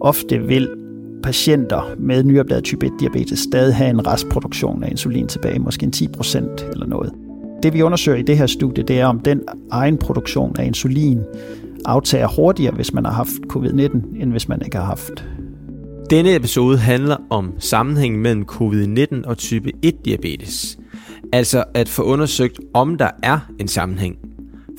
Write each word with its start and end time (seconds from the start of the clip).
ofte 0.00 0.38
vil 0.38 0.68
patienter 1.22 1.94
med 1.98 2.24
nyopdaget 2.24 2.64
type 2.64 2.86
1 2.86 2.92
diabetes 3.00 3.38
stadig 3.38 3.74
have 3.74 3.90
en 3.90 4.06
restproduktion 4.06 4.84
af 4.84 4.90
insulin 4.90 5.26
tilbage, 5.26 5.58
måske 5.58 5.84
en 5.84 5.92
10 5.92 6.08
procent 6.08 6.66
eller 6.72 6.86
noget. 6.86 7.12
Det 7.62 7.74
vi 7.74 7.82
undersøger 7.82 8.18
i 8.18 8.22
det 8.22 8.38
her 8.38 8.46
studie, 8.46 8.84
det 8.84 9.00
er 9.00 9.06
om 9.06 9.20
den 9.20 9.42
egen 9.70 9.98
produktion 9.98 10.56
af 10.58 10.66
insulin 10.66 11.20
aftager 11.84 12.28
hurtigere, 12.36 12.74
hvis 12.74 12.92
man 12.92 13.04
har 13.04 13.12
haft 13.12 13.32
covid-19, 13.52 14.22
end 14.22 14.30
hvis 14.30 14.48
man 14.48 14.62
ikke 14.64 14.76
har 14.76 14.84
haft. 14.84 15.24
Denne 16.10 16.36
episode 16.36 16.78
handler 16.78 17.16
om 17.30 17.52
sammenhængen 17.58 18.20
mellem 18.22 18.44
covid-19 18.50 19.22
og 19.24 19.38
type 19.38 19.72
1 19.82 20.04
diabetes. 20.04 20.78
Altså 21.32 21.64
at 21.74 21.88
få 21.88 22.02
undersøgt, 22.02 22.60
om 22.74 22.98
der 22.98 23.10
er 23.22 23.38
en 23.58 23.68
sammenhæng. 23.68 24.16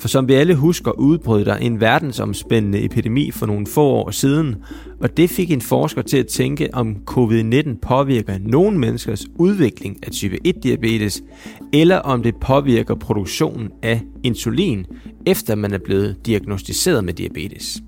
For 0.00 0.08
som 0.08 0.28
vi 0.28 0.34
alle 0.34 0.54
husker, 0.54 0.90
udbrød 0.90 1.44
der 1.44 1.56
en 1.56 1.80
verdensomspændende 1.80 2.84
epidemi 2.84 3.30
for 3.30 3.46
nogle 3.46 3.66
få 3.66 3.82
år 3.82 4.10
siden, 4.10 4.56
og 5.00 5.16
det 5.16 5.30
fik 5.30 5.50
en 5.50 5.60
forsker 5.60 6.02
til 6.02 6.16
at 6.16 6.26
tænke, 6.26 6.68
om 6.72 6.96
covid-19 7.10 7.78
påvirker 7.82 8.38
nogle 8.40 8.78
menneskers 8.78 9.26
udvikling 9.34 9.98
af 10.06 10.10
type 10.10 10.38
1-diabetes, 10.48 11.22
eller 11.72 11.96
om 11.96 12.22
det 12.22 12.34
påvirker 12.36 12.94
produktionen 12.94 13.70
af 13.82 14.02
insulin, 14.22 14.86
efter 15.26 15.54
man 15.54 15.72
er 15.72 15.78
blevet 15.78 16.16
diagnostiseret 16.26 17.04
med 17.04 17.12
diabetes. 17.14 17.82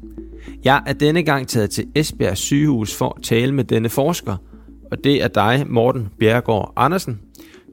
Jeg 0.64 0.82
er 0.86 0.92
denne 0.92 1.22
gang 1.22 1.48
taget 1.48 1.70
til 1.70 1.86
Esbjerg 1.94 2.36
sygehus 2.36 2.94
for 2.94 3.14
at 3.16 3.22
tale 3.22 3.52
med 3.52 3.64
denne 3.64 3.88
forsker, 3.88 4.36
og 4.90 5.04
det 5.04 5.22
er 5.22 5.28
dig, 5.28 5.64
Morten 5.68 6.08
Bjergård 6.18 6.72
Andersen. 6.76 7.20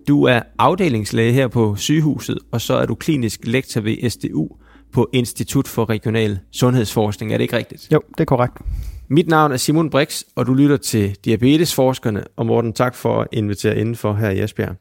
Du 0.07 0.23
er 0.23 0.41
afdelingslæge 0.59 1.33
her 1.33 1.47
på 1.47 1.75
sygehuset, 1.75 2.39
og 2.51 2.61
så 2.61 2.73
er 2.73 2.85
du 2.85 2.95
klinisk 2.95 3.39
lektor 3.43 3.81
ved 3.81 4.09
SDU 4.09 4.49
på 4.91 5.09
Institut 5.13 5.67
for 5.67 5.89
Regional 5.89 6.39
Sundhedsforskning. 6.51 7.33
Er 7.33 7.37
det 7.37 7.43
ikke 7.43 7.57
rigtigt? 7.57 7.91
Jo, 7.91 8.01
det 8.11 8.19
er 8.19 8.25
korrekt. 8.25 8.57
Mit 9.09 9.27
navn 9.27 9.51
er 9.51 9.57
Simon 9.57 9.89
Brix, 9.89 10.23
og 10.35 10.47
du 10.47 10.53
lytter 10.53 10.77
til 10.77 11.15
Diabetesforskerne. 11.25 12.23
Og 12.35 12.45
Morten, 12.45 12.73
tak 12.73 12.95
for 12.95 13.21
at 13.21 13.27
invitere 13.31 13.77
indenfor 13.77 14.13
her 14.13 14.29
i 14.29 14.43
Esbjerg. 14.43 14.75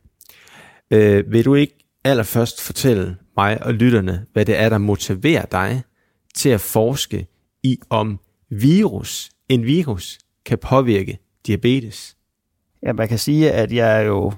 Øh, 0.91 1.33
vil 1.33 1.45
du 1.45 1.55
ikke 1.55 1.75
allerførst 2.05 2.61
fortælle 2.61 3.17
mig 3.37 3.63
og 3.63 3.75
lytterne, 3.75 4.27
hvad 4.33 4.45
det 4.45 4.61
er, 4.61 4.69
der 4.69 4.79
motiverer 4.79 5.45
dig 5.45 5.83
til 6.35 6.49
at 6.49 6.61
forske 6.61 7.27
i, 7.63 7.79
om 7.91 8.21
virus, 8.51 9.31
en 9.49 9.65
virus, 9.65 10.19
kan 10.47 10.59
påvirke 10.59 11.19
diabetes? 11.47 12.17
Ja, 12.83 12.93
man 12.93 13.09
kan 13.09 13.19
sige, 13.19 13.53
at 13.53 13.73
jeg 13.73 13.99
er 13.99 14.01
jo 14.01 14.33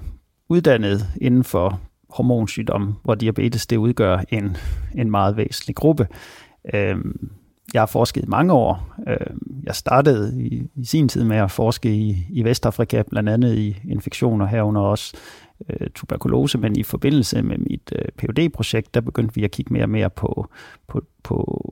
uddannet 0.49 1.07
inden 1.21 1.43
for 1.43 1.79
hormonsygdomme, 2.09 2.95
hvor 3.03 3.15
diabetes 3.15 3.67
det 3.67 3.77
udgør 3.77 4.23
en, 4.29 4.57
en 4.95 5.11
meget 5.11 5.37
væsentlig 5.37 5.75
gruppe. 5.75 6.07
Øhm, 6.73 7.29
jeg 7.73 7.81
har 7.81 7.85
forsket 7.85 8.23
i 8.23 8.27
mange 8.27 8.53
år. 8.53 8.95
Øhm, 9.07 9.61
jeg 9.63 9.75
startede 9.75 10.43
i, 10.43 10.63
i 10.75 10.85
sin 10.85 11.09
tid 11.09 11.23
med 11.23 11.37
at 11.37 11.51
forske 11.51 11.95
i, 11.95 12.27
i 12.29 12.43
Vestafrika, 12.43 13.03
blandt 13.09 13.29
andet 13.29 13.55
i 13.55 13.81
infektioner 13.89 14.45
herunder 14.45 14.81
også 14.81 15.17
øh, 15.69 15.87
tuberkulose, 15.95 16.57
men 16.57 16.75
i 16.75 16.83
forbindelse 16.83 17.41
med 17.41 17.57
mit 17.57 17.93
øh, 17.95 18.05
phd 18.17 18.49
projekt 18.49 18.93
der 18.93 19.01
begyndte 19.01 19.35
vi 19.35 19.43
at 19.43 19.51
kigge 19.51 19.73
mere 19.73 19.83
og 19.83 19.89
mere 19.89 20.09
på, 20.09 20.47
på, 20.87 21.01
på, 21.23 21.63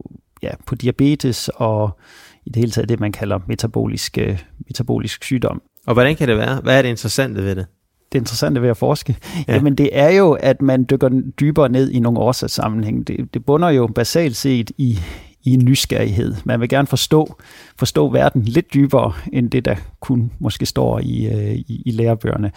ja, 0.44 0.52
på 0.66 0.76
diabetes 0.76 1.50
og 1.56 2.00
i 2.46 2.50
det 2.50 2.56
hele 2.56 2.72
taget 2.72 2.90
det, 2.90 3.00
man 3.00 3.12
kalder 3.12 3.40
metabolisk, 3.48 4.18
øh, 4.18 4.44
metabolisk 4.68 5.24
sygdom. 5.24 5.62
Og 5.88 5.94
hvordan 5.94 6.16
kan 6.16 6.28
det 6.28 6.38
være? 6.38 6.62
Hvad 6.62 6.78
er 6.78 6.82
det 6.82 6.90
interessante 6.90 7.44
ved 7.44 7.56
det? 7.56 7.66
Det 8.12 8.20
interessante 8.20 8.62
ved 8.62 8.70
at 8.70 8.78
forske? 8.78 9.18
Ja. 9.48 9.54
Jamen 9.54 9.76
det 9.76 9.90
er 9.92 10.10
jo, 10.10 10.32
at 10.32 10.62
man 10.62 10.86
dykker 10.90 11.10
dybere 11.40 11.70
ned 11.70 11.92
i 11.92 12.00
nogle 12.00 12.20
årsagssammenhæng. 12.20 13.08
Det, 13.08 13.34
det 13.34 13.46
bunder 13.46 13.70
jo 13.70 13.88
basalt 13.88 14.36
set 14.36 14.72
i, 14.78 15.00
i 15.44 15.56
nysgerrighed. 15.56 16.36
Man 16.46 16.62
vil 16.62 16.70
gerne 16.70 16.88
forstå, 16.88 17.36
forstå 17.80 18.10
verden 18.10 18.42
lidt 18.42 18.74
dybere, 18.74 19.14
end 19.34 19.52
det, 19.52 19.66
der 19.66 19.76
kun 20.00 20.32
måske 20.40 20.66
står 20.66 21.00
i, 21.00 21.26
øh, 21.26 21.56
i, 21.56 21.84
i 21.86 21.92
lærebøgerne. 21.92 22.52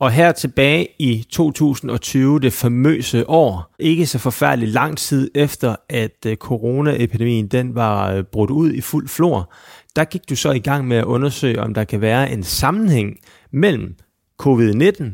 Og 0.00 0.10
her 0.10 0.32
tilbage 0.32 0.88
i 0.98 1.26
2020, 1.30 2.40
det 2.40 2.52
famøse 2.52 3.30
år, 3.30 3.74
ikke 3.78 4.06
så 4.06 4.18
forfærdeligt 4.18 4.72
lang 4.72 4.98
tid 4.98 5.30
efter, 5.34 5.76
at 5.88 6.26
øh, 6.26 6.36
coronaepidemien 6.36 7.46
den 7.46 7.74
var 7.74 8.12
øh, 8.12 8.24
brudt 8.24 8.50
ud 8.50 8.72
i 8.72 8.80
fuld 8.80 9.08
flor, 9.08 9.52
der 9.96 10.04
gik 10.04 10.28
du 10.30 10.36
så 10.36 10.52
i 10.52 10.58
gang 10.58 10.88
med 10.88 10.96
at 10.96 11.04
undersøge, 11.04 11.62
om 11.62 11.74
der 11.74 11.84
kan 11.84 12.00
være 12.00 12.32
en 12.32 12.42
sammenhæng 12.42 13.16
mellem 13.52 13.96
covid-19 14.42 15.04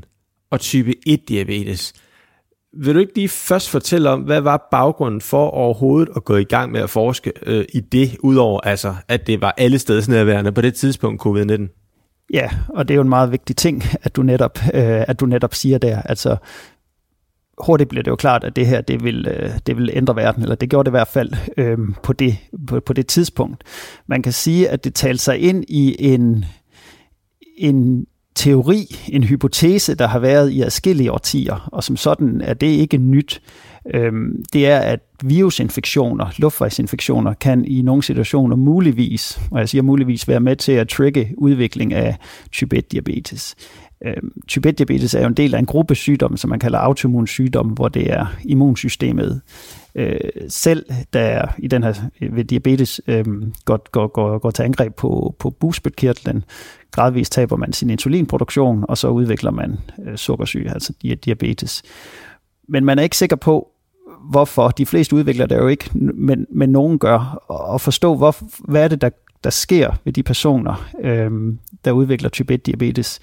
og 0.50 0.60
type 0.60 0.94
1-diabetes. 1.08 1.92
Vil 2.72 2.94
du 2.94 3.00
ikke 3.00 3.14
lige 3.14 3.28
først 3.28 3.70
fortælle 3.70 4.10
om, 4.10 4.20
hvad 4.20 4.40
var 4.40 4.68
baggrunden 4.70 5.20
for 5.20 5.48
overhovedet 5.48 6.12
at 6.16 6.24
gå 6.24 6.36
i 6.36 6.44
gang 6.44 6.72
med 6.72 6.80
at 6.80 6.90
forske 6.90 7.32
øh, 7.46 7.64
i 7.74 7.80
det, 7.80 8.16
udover 8.20 8.60
altså, 8.60 8.94
at 9.08 9.26
det 9.26 9.40
var 9.40 9.54
alle 9.56 9.78
steds 9.78 10.08
nærværende 10.08 10.52
på 10.52 10.60
det 10.60 10.74
tidspunkt 10.74 11.26
covid-19? 11.26 11.82
Ja, 12.32 12.50
og 12.68 12.88
det 12.88 12.94
er 12.94 12.96
jo 12.96 13.02
en 13.02 13.08
meget 13.08 13.32
vigtig 13.32 13.56
ting, 13.56 13.82
at 14.02 14.16
du 14.16 14.22
netop, 14.22 14.58
øh, 14.74 15.04
at 15.08 15.20
du 15.20 15.26
netop 15.26 15.54
siger 15.54 15.78
der. 15.78 16.02
Altså, 16.02 16.36
hurtigt 17.58 17.88
bliver 17.88 18.02
det 18.02 18.10
jo 18.10 18.16
klart, 18.16 18.44
at 18.44 18.56
det 18.56 18.66
her 18.66 18.80
det 18.80 19.04
vil, 19.04 19.26
øh, 19.26 19.50
det 19.66 19.76
vil 19.76 19.90
ændre 19.92 20.16
verden, 20.16 20.42
eller 20.42 20.54
det 20.54 20.70
gjorde 20.70 20.84
det 20.84 20.90
i 20.90 20.98
hvert 20.98 21.08
fald 21.08 21.32
øh, 21.56 21.78
på, 22.02 22.12
det, 22.12 22.36
på, 22.68 22.80
på 22.80 22.92
det 22.92 23.06
tidspunkt. 23.06 23.64
Man 24.06 24.22
kan 24.22 24.32
sige, 24.32 24.68
at 24.68 24.84
det 24.84 24.94
talte 24.94 25.24
sig 25.24 25.38
ind 25.38 25.64
i 25.68 25.96
en, 25.98 26.44
en 27.56 28.06
teori, 28.34 28.96
en 29.08 29.24
hypotese, 29.24 29.94
der 29.94 30.06
har 30.06 30.18
været 30.18 30.50
i 30.50 30.62
adskillige 30.62 31.12
årtier, 31.12 31.68
og 31.72 31.84
som 31.84 31.96
sådan 31.96 32.40
er 32.40 32.54
det 32.54 32.66
ikke 32.66 32.96
nyt. 32.96 33.42
Øhm, 33.94 34.44
det 34.52 34.66
er, 34.66 34.78
at 34.78 35.00
virusinfektioner, 35.24 36.26
luftvejsinfektioner, 36.38 37.34
kan 37.34 37.64
i 37.64 37.82
nogle 37.82 38.02
situationer 38.02 38.56
muligvis, 38.56 39.40
og 39.50 39.58
jeg 39.60 39.68
siger 39.68 39.82
muligvis, 39.82 40.28
være 40.28 40.40
med 40.40 40.56
til 40.56 40.72
at 40.72 40.88
trigge 40.88 41.34
udvikling 41.38 41.92
af 41.92 42.16
type 42.52 42.76
1-diabetes. 42.76 43.54
Øhm, 44.06 44.32
type 44.48 44.68
1-diabetes 44.68 45.14
er 45.16 45.20
jo 45.20 45.26
en 45.26 45.34
del 45.34 45.54
af 45.54 45.58
en 45.58 45.66
gruppe 45.66 45.94
sygdomme, 45.94 46.38
som 46.38 46.50
man 46.50 46.58
kalder 46.58 46.78
autoimmun 46.78 47.26
sygdom, 47.26 47.66
hvor 47.66 47.88
det 47.88 48.12
er 48.12 48.26
immunsystemet 48.44 49.40
øh, 49.94 50.16
selv, 50.48 50.86
der 51.12 51.46
i 51.58 51.66
den 51.66 51.82
her 51.82 51.94
øh, 52.20 52.36
ved 52.36 52.44
diabetes 52.44 53.00
øh, 53.06 53.24
går, 53.64 53.90
går, 53.90 54.06
går, 54.06 54.38
går 54.38 54.50
til 54.50 54.62
angreb 54.62 54.94
på, 54.94 55.34
på 55.38 55.50
bugspytkirtlen, 55.50 56.44
gradvist 56.92 57.32
taber 57.32 57.56
man 57.56 57.72
sin 57.72 57.90
insulinproduktion, 57.90 58.84
og 58.88 58.98
så 58.98 59.08
udvikler 59.08 59.50
man 59.50 59.78
øh, 60.06 60.16
sukkersyge, 60.16 60.70
altså 60.70 60.92
diabetes. 61.24 61.82
Men 62.68 62.84
man 62.84 62.98
er 62.98 63.02
ikke 63.02 63.16
sikker 63.16 63.36
på, 63.36 63.68
hvorfor. 64.30 64.68
De 64.68 64.86
fleste 64.86 65.16
udvikler 65.16 65.46
det 65.46 65.56
jo 65.56 65.68
ikke, 65.68 65.90
men, 66.14 66.46
men 66.50 66.68
nogen 66.68 66.98
gør. 66.98 67.18
Og 67.48 67.80
forstå, 67.80 68.16
hvor, 68.16 68.36
hvad 68.70 68.84
er 68.84 68.88
det, 68.88 69.00
der, 69.00 69.10
der 69.44 69.50
sker 69.50 69.90
ved 70.04 70.12
de 70.12 70.22
personer, 70.22 70.90
øh, 71.00 71.30
der 71.84 71.92
udvikler 71.92 72.28
type 72.28 72.54
1-diabetes. 72.54 73.18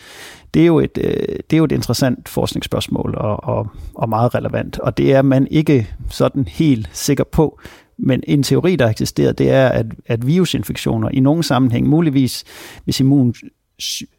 Det 0.54 0.62
er, 0.62 0.66
jo 0.66 0.80
et, 0.80 0.98
øh, 0.98 1.14
det 1.50 1.54
er 1.54 1.58
jo 1.58 1.64
et 1.64 1.72
interessant 1.72 2.30
forskningsspørgsmål 2.30 3.16
og, 3.18 3.44
og, 3.44 3.68
og 3.96 4.10
meget 4.10 4.36
relevant. 4.36 4.80
Og 4.80 4.98
det 4.98 5.14
er 5.14 5.22
man 5.22 5.48
ikke 5.52 5.88
sådan 6.10 6.48
helt 6.48 6.90
sikker 6.94 7.24
på. 7.24 7.60
Men 7.98 8.24
en 8.28 8.44
teori, 8.44 8.76
der 8.76 8.88
eksisterer, 8.88 9.32
det 9.32 9.50
er, 9.50 9.68
at, 9.68 9.86
at 10.06 10.28
virusinfektioner 10.28 11.10
i 11.10 11.20
nogle 11.20 11.44
sammenhæng, 11.44 11.88
muligvis 11.88 12.44
hvis 12.84 13.00
immun, 13.00 13.34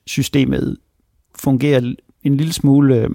systemet 0.07 0.77
fungerer 1.39 1.95
en 2.23 2.37
lille 2.37 2.53
smule... 2.53 2.97
Øh, 2.97 3.11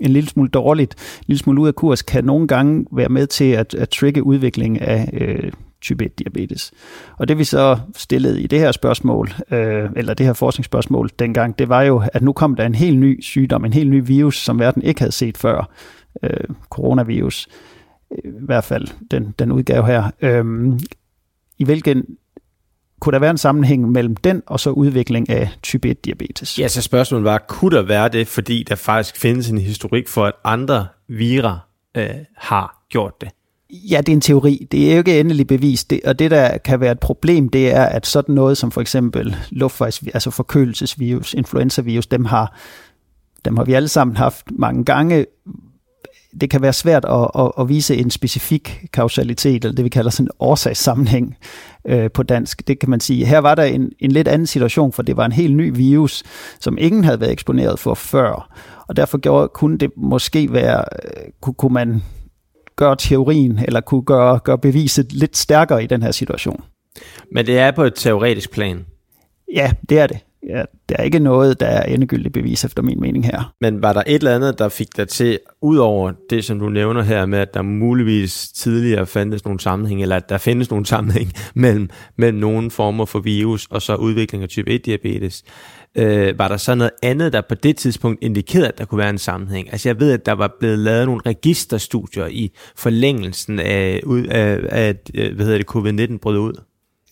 en 0.00 0.10
lille 0.10 0.28
smule 0.28 0.48
dårligt, 0.48 0.94
en 1.18 1.24
lille 1.26 1.38
smule 1.38 1.60
ud 1.60 1.68
af 1.68 1.74
kurs, 1.74 2.02
kan 2.02 2.24
nogle 2.24 2.46
gange 2.48 2.86
være 2.92 3.08
med 3.08 3.26
til 3.26 3.44
at, 3.44 3.74
at 3.74 3.88
trigge 3.88 4.22
udvikling 4.22 4.80
af 4.80 5.10
øh, 5.12 5.52
type 5.80 6.04
1 6.04 6.18
diabetes. 6.18 6.72
Og 7.18 7.28
det 7.28 7.38
vi 7.38 7.44
så 7.44 7.78
stillede 7.96 8.42
i 8.42 8.46
det 8.46 8.58
her 8.58 8.72
spørgsmål, 8.72 9.30
øh, 9.50 9.90
eller 9.96 10.14
det 10.14 10.26
her 10.26 10.32
forskningsspørgsmål 10.32 11.10
dengang, 11.18 11.58
det 11.58 11.68
var 11.68 11.82
jo, 11.82 12.02
at 12.12 12.22
nu 12.22 12.32
kom 12.32 12.54
der 12.54 12.66
en 12.66 12.74
helt 12.74 12.98
ny 12.98 13.22
sygdom, 13.22 13.64
en 13.64 13.72
helt 13.72 13.90
ny 13.90 14.02
virus, 14.06 14.36
som 14.36 14.58
verden 14.58 14.82
ikke 14.82 15.00
havde 15.00 15.12
set 15.12 15.36
før, 15.38 15.70
øh, 16.22 16.54
coronavirus, 16.70 17.48
øh, 18.10 18.32
i 18.32 18.44
hvert 18.44 18.64
fald 18.64 18.88
den, 19.10 19.34
den 19.38 19.52
udgave 19.52 19.86
her, 19.86 20.10
øh, 20.22 20.44
i 21.58 21.64
hvilken 21.64 22.04
kunne 23.00 23.12
der 23.12 23.18
være 23.18 23.30
en 23.30 23.38
sammenhæng 23.38 23.90
mellem 23.90 24.16
den 24.16 24.42
og 24.46 24.60
så 24.60 24.70
udvikling 24.70 25.30
af 25.30 25.50
type 25.62 25.88
1 25.88 26.04
diabetes? 26.04 26.58
Ja, 26.58 26.68
så 26.68 26.82
spørgsmålet 26.82 27.24
var, 27.24 27.44
kunne 27.48 27.76
der 27.76 27.82
være 27.82 28.08
det, 28.08 28.28
fordi 28.28 28.62
der 28.62 28.74
faktisk 28.74 29.16
findes 29.16 29.50
en 29.50 29.58
historik 29.58 30.08
for, 30.08 30.24
at 30.24 30.32
andre 30.44 30.86
virer 31.08 31.58
øh, 31.96 32.08
har 32.36 32.84
gjort 32.90 33.20
det? 33.20 33.28
Ja, 33.70 33.98
det 33.98 34.08
er 34.08 34.16
en 34.16 34.20
teori. 34.20 34.66
Det 34.72 34.88
er 34.88 34.92
jo 34.92 34.98
ikke 34.98 35.20
endelig 35.20 35.46
bevist. 35.46 35.90
Det, 35.90 36.00
og 36.04 36.18
det, 36.18 36.30
der 36.30 36.58
kan 36.58 36.80
være 36.80 36.92
et 36.92 37.00
problem, 37.00 37.48
det 37.48 37.74
er, 37.74 37.84
at 37.84 38.06
sådan 38.06 38.34
noget 38.34 38.58
som 38.58 38.70
for 38.70 38.80
eksempel 38.80 39.36
luftvejs, 39.50 40.02
altså 40.14 40.30
forkølelsesvirus, 40.30 41.34
influenzavirus, 41.34 42.06
dem 42.06 42.24
har, 42.24 42.56
dem 43.44 43.56
har 43.56 43.64
vi 43.64 43.72
alle 43.72 43.88
sammen 43.88 44.16
haft 44.16 44.46
mange 44.50 44.84
gange. 44.84 45.26
Det 46.40 46.50
kan 46.50 46.62
være 46.62 46.72
svært 46.72 47.04
at, 47.04 47.28
at, 47.38 47.52
at 47.60 47.68
vise 47.68 47.96
en 47.96 48.10
specifik 48.10 48.84
kausalitet, 48.92 49.64
eller 49.64 49.74
det 49.74 49.84
vi 49.84 49.88
kalder 49.88 50.10
sådan 50.10 50.26
en 50.26 50.30
årsagssammenhæng 50.38 51.36
øh, 51.86 52.10
på 52.10 52.22
dansk. 52.22 52.68
Det 52.68 52.78
kan 52.78 52.90
man 52.90 53.00
sige. 53.00 53.26
Her 53.26 53.38
var 53.38 53.54
der 53.54 53.64
en, 53.64 53.90
en 53.98 54.12
lidt 54.12 54.28
anden 54.28 54.46
situation, 54.46 54.92
for 54.92 55.02
det 55.02 55.16
var 55.16 55.24
en 55.26 55.32
helt 55.32 55.56
ny 55.56 55.76
virus, 55.76 56.22
som 56.60 56.78
ingen 56.80 57.04
havde 57.04 57.20
været 57.20 57.32
eksponeret 57.32 57.78
for 57.78 57.94
før. 57.94 58.56
Og 58.88 58.96
derfor 58.96 59.18
gjorde, 59.18 59.48
kunne 59.48 59.78
det 59.78 59.90
måske 59.96 60.52
være, 60.52 60.84
øh, 61.04 61.32
kunne, 61.40 61.54
kunne 61.54 61.74
man 61.74 62.02
gøre 62.76 62.96
teorien, 62.96 63.58
eller 63.58 63.80
kunne 63.80 64.02
gøre, 64.02 64.38
gøre 64.44 64.58
beviset 64.58 65.12
lidt 65.12 65.36
stærkere 65.36 65.84
i 65.84 65.86
den 65.86 66.02
her 66.02 66.10
situation. 66.10 66.64
Men 67.32 67.46
det 67.46 67.58
er 67.58 67.70
på 67.70 67.84
et 67.84 67.94
teoretisk 67.94 68.50
plan. 68.50 68.86
Ja, 69.54 69.72
det 69.88 69.98
er 69.98 70.06
det. 70.06 70.18
Ja, 70.48 70.62
der 70.88 70.96
er 70.98 71.02
ikke 71.02 71.18
noget, 71.18 71.60
der 71.60 71.66
er 71.66 71.82
endegyldigt 71.82 72.34
bevis 72.34 72.64
efter 72.64 72.82
min 72.82 73.00
mening 73.00 73.26
her. 73.26 73.54
Men 73.60 73.82
var 73.82 73.92
der 73.92 74.02
et 74.06 74.14
eller 74.14 74.34
andet, 74.34 74.58
der 74.58 74.68
fik 74.68 74.96
dig 74.96 75.08
til, 75.08 75.38
ud 75.62 75.76
over 75.76 76.12
det, 76.30 76.44
som 76.44 76.58
du 76.58 76.68
nævner 76.68 77.02
her 77.02 77.26
med, 77.26 77.38
at 77.38 77.54
der 77.54 77.62
muligvis 77.62 78.48
tidligere 78.48 79.06
fandtes 79.06 79.44
nogle 79.44 79.60
sammenhæng, 79.60 80.02
eller 80.02 80.16
at 80.16 80.28
der 80.28 80.38
findes 80.38 80.70
nogle 80.70 80.86
sammenhæng 80.86 81.32
mellem, 81.54 81.90
mellem 82.18 82.38
nogle 82.38 82.70
former 82.70 83.04
for 83.04 83.18
virus 83.18 83.66
og 83.70 83.82
så 83.82 83.94
udvikling 83.94 84.42
af 84.42 84.48
type 84.48 84.70
1-diabetes, 84.74 85.42
øh, 85.94 86.38
var 86.38 86.48
der 86.48 86.56
så 86.56 86.74
noget 86.74 86.92
andet, 87.02 87.32
der 87.32 87.40
på 87.40 87.54
det 87.54 87.76
tidspunkt 87.76 88.24
indikerede, 88.24 88.68
at 88.68 88.78
der 88.78 88.84
kunne 88.84 88.98
være 88.98 89.10
en 89.10 89.18
sammenhæng? 89.18 89.72
Altså 89.72 89.88
jeg 89.88 90.00
ved, 90.00 90.12
at 90.12 90.26
der 90.26 90.32
var 90.32 90.56
blevet 90.58 90.78
lavet 90.78 91.06
nogle 91.06 91.20
registerstudier 91.26 92.26
i 92.26 92.52
forlængelsen 92.76 93.58
af, 93.60 94.00
af, 94.30 94.60
af 94.68 94.94
hvad 95.34 95.46
hedder 95.46 95.58
det, 95.58 96.10
covid-19 96.10 96.18
brød 96.18 96.38
ud. 96.38 96.60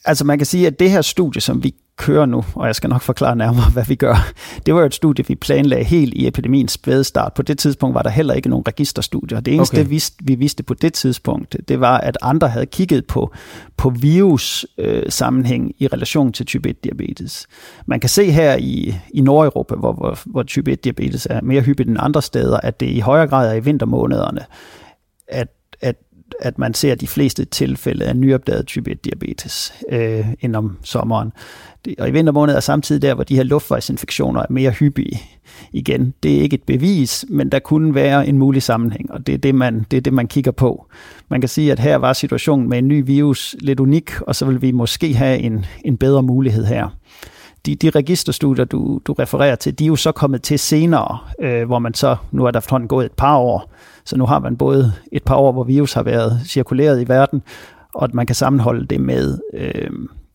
Altså 0.04 0.24
man 0.24 0.38
kan 0.38 0.46
sige, 0.46 0.66
at 0.66 0.80
det 0.80 0.90
her 0.90 1.02
studie, 1.02 1.40
som 1.40 1.64
vi 1.64 1.74
kører 1.96 2.26
nu, 2.26 2.44
og 2.54 2.66
jeg 2.66 2.74
skal 2.74 2.90
nok 2.90 3.02
forklare 3.02 3.36
nærmere, 3.36 3.70
hvad 3.72 3.84
vi 3.88 3.94
gør. 3.94 4.32
Det 4.66 4.74
var 4.74 4.80
jo 4.80 4.86
et 4.86 4.94
studie, 4.94 5.24
vi 5.28 5.34
planlagde 5.34 5.84
helt 5.84 6.14
i 6.14 6.26
epidemiens 6.26 6.72
spæde 6.72 7.04
start. 7.04 7.34
På 7.34 7.42
det 7.42 7.58
tidspunkt 7.58 7.94
var 7.94 8.02
der 8.02 8.10
heller 8.10 8.34
ikke 8.34 8.48
nogen 8.48 8.64
registerstudier. 8.68 9.40
Det 9.40 9.54
eneste, 9.54 9.74
okay. 9.74 9.84
vi, 9.84 9.90
vidste, 9.90 10.16
vi 10.24 10.34
vidste 10.34 10.62
på 10.62 10.74
det 10.74 10.92
tidspunkt, 10.92 11.56
det 11.68 11.80
var, 11.80 11.98
at 11.98 12.18
andre 12.22 12.48
havde 12.48 12.66
kigget 12.66 13.06
på, 13.06 13.32
på 13.76 13.90
virus 13.90 14.66
øh, 14.78 15.02
sammenhæng 15.08 15.72
i 15.78 15.86
relation 15.86 16.32
til 16.32 16.46
type 16.46 16.68
1-diabetes. 16.68 17.46
Man 17.86 18.00
kan 18.00 18.08
se 18.08 18.30
her 18.30 18.56
i, 18.56 18.94
i 19.14 19.20
Nordeuropa, 19.20 19.74
hvor, 19.74 19.92
hvor, 19.92 20.18
hvor 20.26 20.42
type 20.42 20.72
1-diabetes 20.72 21.26
er 21.30 21.40
mere 21.40 21.60
hyppigt 21.60 21.88
end 21.88 21.98
andre 22.00 22.22
steder, 22.22 22.60
at 22.62 22.80
det 22.80 22.86
i 22.86 23.00
højere 23.00 23.26
grad 23.26 23.50
er 23.50 23.54
i 23.54 23.60
vintermånederne, 23.60 24.40
at, 25.28 25.48
at 26.40 26.58
man 26.58 26.74
ser 26.74 26.94
de 26.94 27.06
fleste 27.06 27.44
tilfælde 27.44 28.04
af 28.04 28.16
nyopdaget 28.16 28.66
type 28.66 28.90
1 28.90 29.04
diabetes 29.04 29.72
øh, 29.88 30.26
end 30.40 30.56
om 30.56 30.78
sommeren. 30.82 31.32
Og 31.98 32.08
i 32.08 32.12
vintermåneder 32.12 32.56
er 32.56 32.60
samtidig 32.60 33.02
der, 33.02 33.14
hvor 33.14 33.24
de 33.24 33.36
her 33.36 33.42
luftvejsinfektioner 33.42 34.40
er 34.40 34.46
mere 34.50 34.70
hyppige. 34.70 35.20
Igen, 35.72 36.14
det 36.22 36.36
er 36.36 36.40
ikke 36.40 36.54
et 36.54 36.62
bevis, 36.62 37.24
men 37.28 37.48
der 37.48 37.58
kunne 37.58 37.94
være 37.94 38.26
en 38.26 38.38
mulig 38.38 38.62
sammenhæng, 38.62 39.12
og 39.12 39.26
det 39.26 39.34
er 39.34 39.38
det, 39.38 39.54
man, 39.54 39.86
det 39.90 39.96
er 39.96 40.00
det, 40.00 40.12
man 40.12 40.26
kigger 40.28 40.50
på. 40.50 40.86
Man 41.28 41.40
kan 41.40 41.48
sige, 41.48 41.72
at 41.72 41.78
her 41.78 41.96
var 41.96 42.12
situationen 42.12 42.68
med 42.68 42.78
en 42.78 42.88
ny 42.88 43.02
virus 43.06 43.56
lidt 43.60 43.80
unik, 43.80 44.20
og 44.20 44.36
så 44.36 44.46
vil 44.46 44.62
vi 44.62 44.72
måske 44.72 45.14
have 45.14 45.38
en, 45.38 45.66
en 45.84 45.96
bedre 45.96 46.22
mulighed 46.22 46.64
her 46.64 46.88
de, 47.66 47.74
de 47.74 47.90
registerstudier, 47.90 48.64
du, 48.64 49.00
du 49.06 49.12
refererer 49.12 49.56
til, 49.56 49.78
de 49.78 49.84
er 49.84 49.88
jo 49.88 49.96
så 49.96 50.12
kommet 50.12 50.42
til 50.42 50.58
senere, 50.58 51.18
øh, 51.40 51.66
hvor 51.66 51.78
man 51.78 51.94
så, 51.94 52.16
nu 52.32 52.44
er 52.44 52.50
der 52.50 52.58
efterhånden 52.58 52.88
gået 52.88 53.06
et 53.06 53.12
par 53.12 53.36
år, 53.36 53.72
så 54.04 54.16
nu 54.16 54.26
har 54.26 54.38
man 54.38 54.56
både 54.56 54.92
et 55.12 55.22
par 55.22 55.36
år, 55.36 55.52
hvor 55.52 55.64
virus 55.64 55.92
har 55.92 56.02
været 56.02 56.40
cirkuleret 56.46 57.02
i 57.02 57.08
verden, 57.08 57.42
og 57.94 58.04
at 58.04 58.14
man 58.14 58.26
kan 58.26 58.34
sammenholde 58.34 58.86
det 58.86 59.00
med 59.00 59.38
øh, 59.54 59.90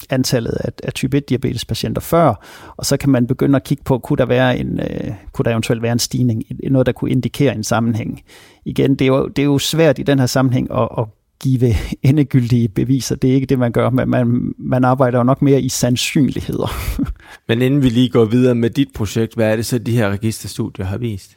antallet 0.10 0.52
af, 0.52 0.72
af 0.84 0.94
type 0.94 1.18
1 1.18 1.30
diabetes 1.30 1.66
patienter 1.66 2.02
før, 2.02 2.46
og 2.78 2.86
så 2.86 2.98
kan 2.98 3.10
man 3.10 3.28
begynde 3.28 3.56
at 3.56 3.64
kigge 3.64 3.84
på, 3.84 3.98
kunne 4.00 4.18
der, 4.18 4.26
være 4.26 4.58
en, 4.58 4.80
øh, 4.80 5.14
kunne 5.34 5.44
der 5.44 5.52
eventuelt 5.52 5.82
være 5.82 5.92
en 5.92 6.00
stigning, 6.00 6.44
noget 6.64 6.86
der 6.86 6.92
kunne 6.92 7.12
indikere 7.12 7.56
en 7.56 7.64
sammenhæng. 7.64 8.22
Igen, 8.66 8.96
det 8.96 9.02
er 9.02 9.08
jo, 9.08 9.28
det 9.28 9.42
er 9.42 9.46
jo 9.46 9.58
svært 9.58 10.00
i 10.00 10.04
den 10.04 10.20
her 10.20 10.26
sammenhæng 10.26 10.72
at, 10.72 10.88
at 10.98 11.06
give 11.40 11.76
endegyldige 12.10 12.68
beviser. 12.70 13.16
Det 13.16 13.30
er 13.30 13.34
ikke 13.34 13.48
det, 13.48 13.60
man 13.60 13.72
gør, 13.72 13.90
men 13.90 14.10
man, 14.10 14.54
man 14.58 14.84
arbejder 14.84 15.18
jo 15.18 15.24
nok 15.24 15.42
mere 15.42 15.62
i 15.62 15.70
sandsynligheder. 15.70 16.68
men 17.48 17.62
inden 17.62 17.84
vi 17.84 17.90
lige 17.90 18.10
går 18.10 18.26
videre 18.26 18.56
med 18.56 18.70
dit 18.70 18.90
projekt, 18.96 19.36
hvad 19.36 19.52
er 19.52 19.56
det 19.56 19.66
så, 19.66 19.78
de 19.78 19.96
her 19.96 20.10
registerstudier 20.10 20.86
har 20.86 20.98
vist? 20.98 21.32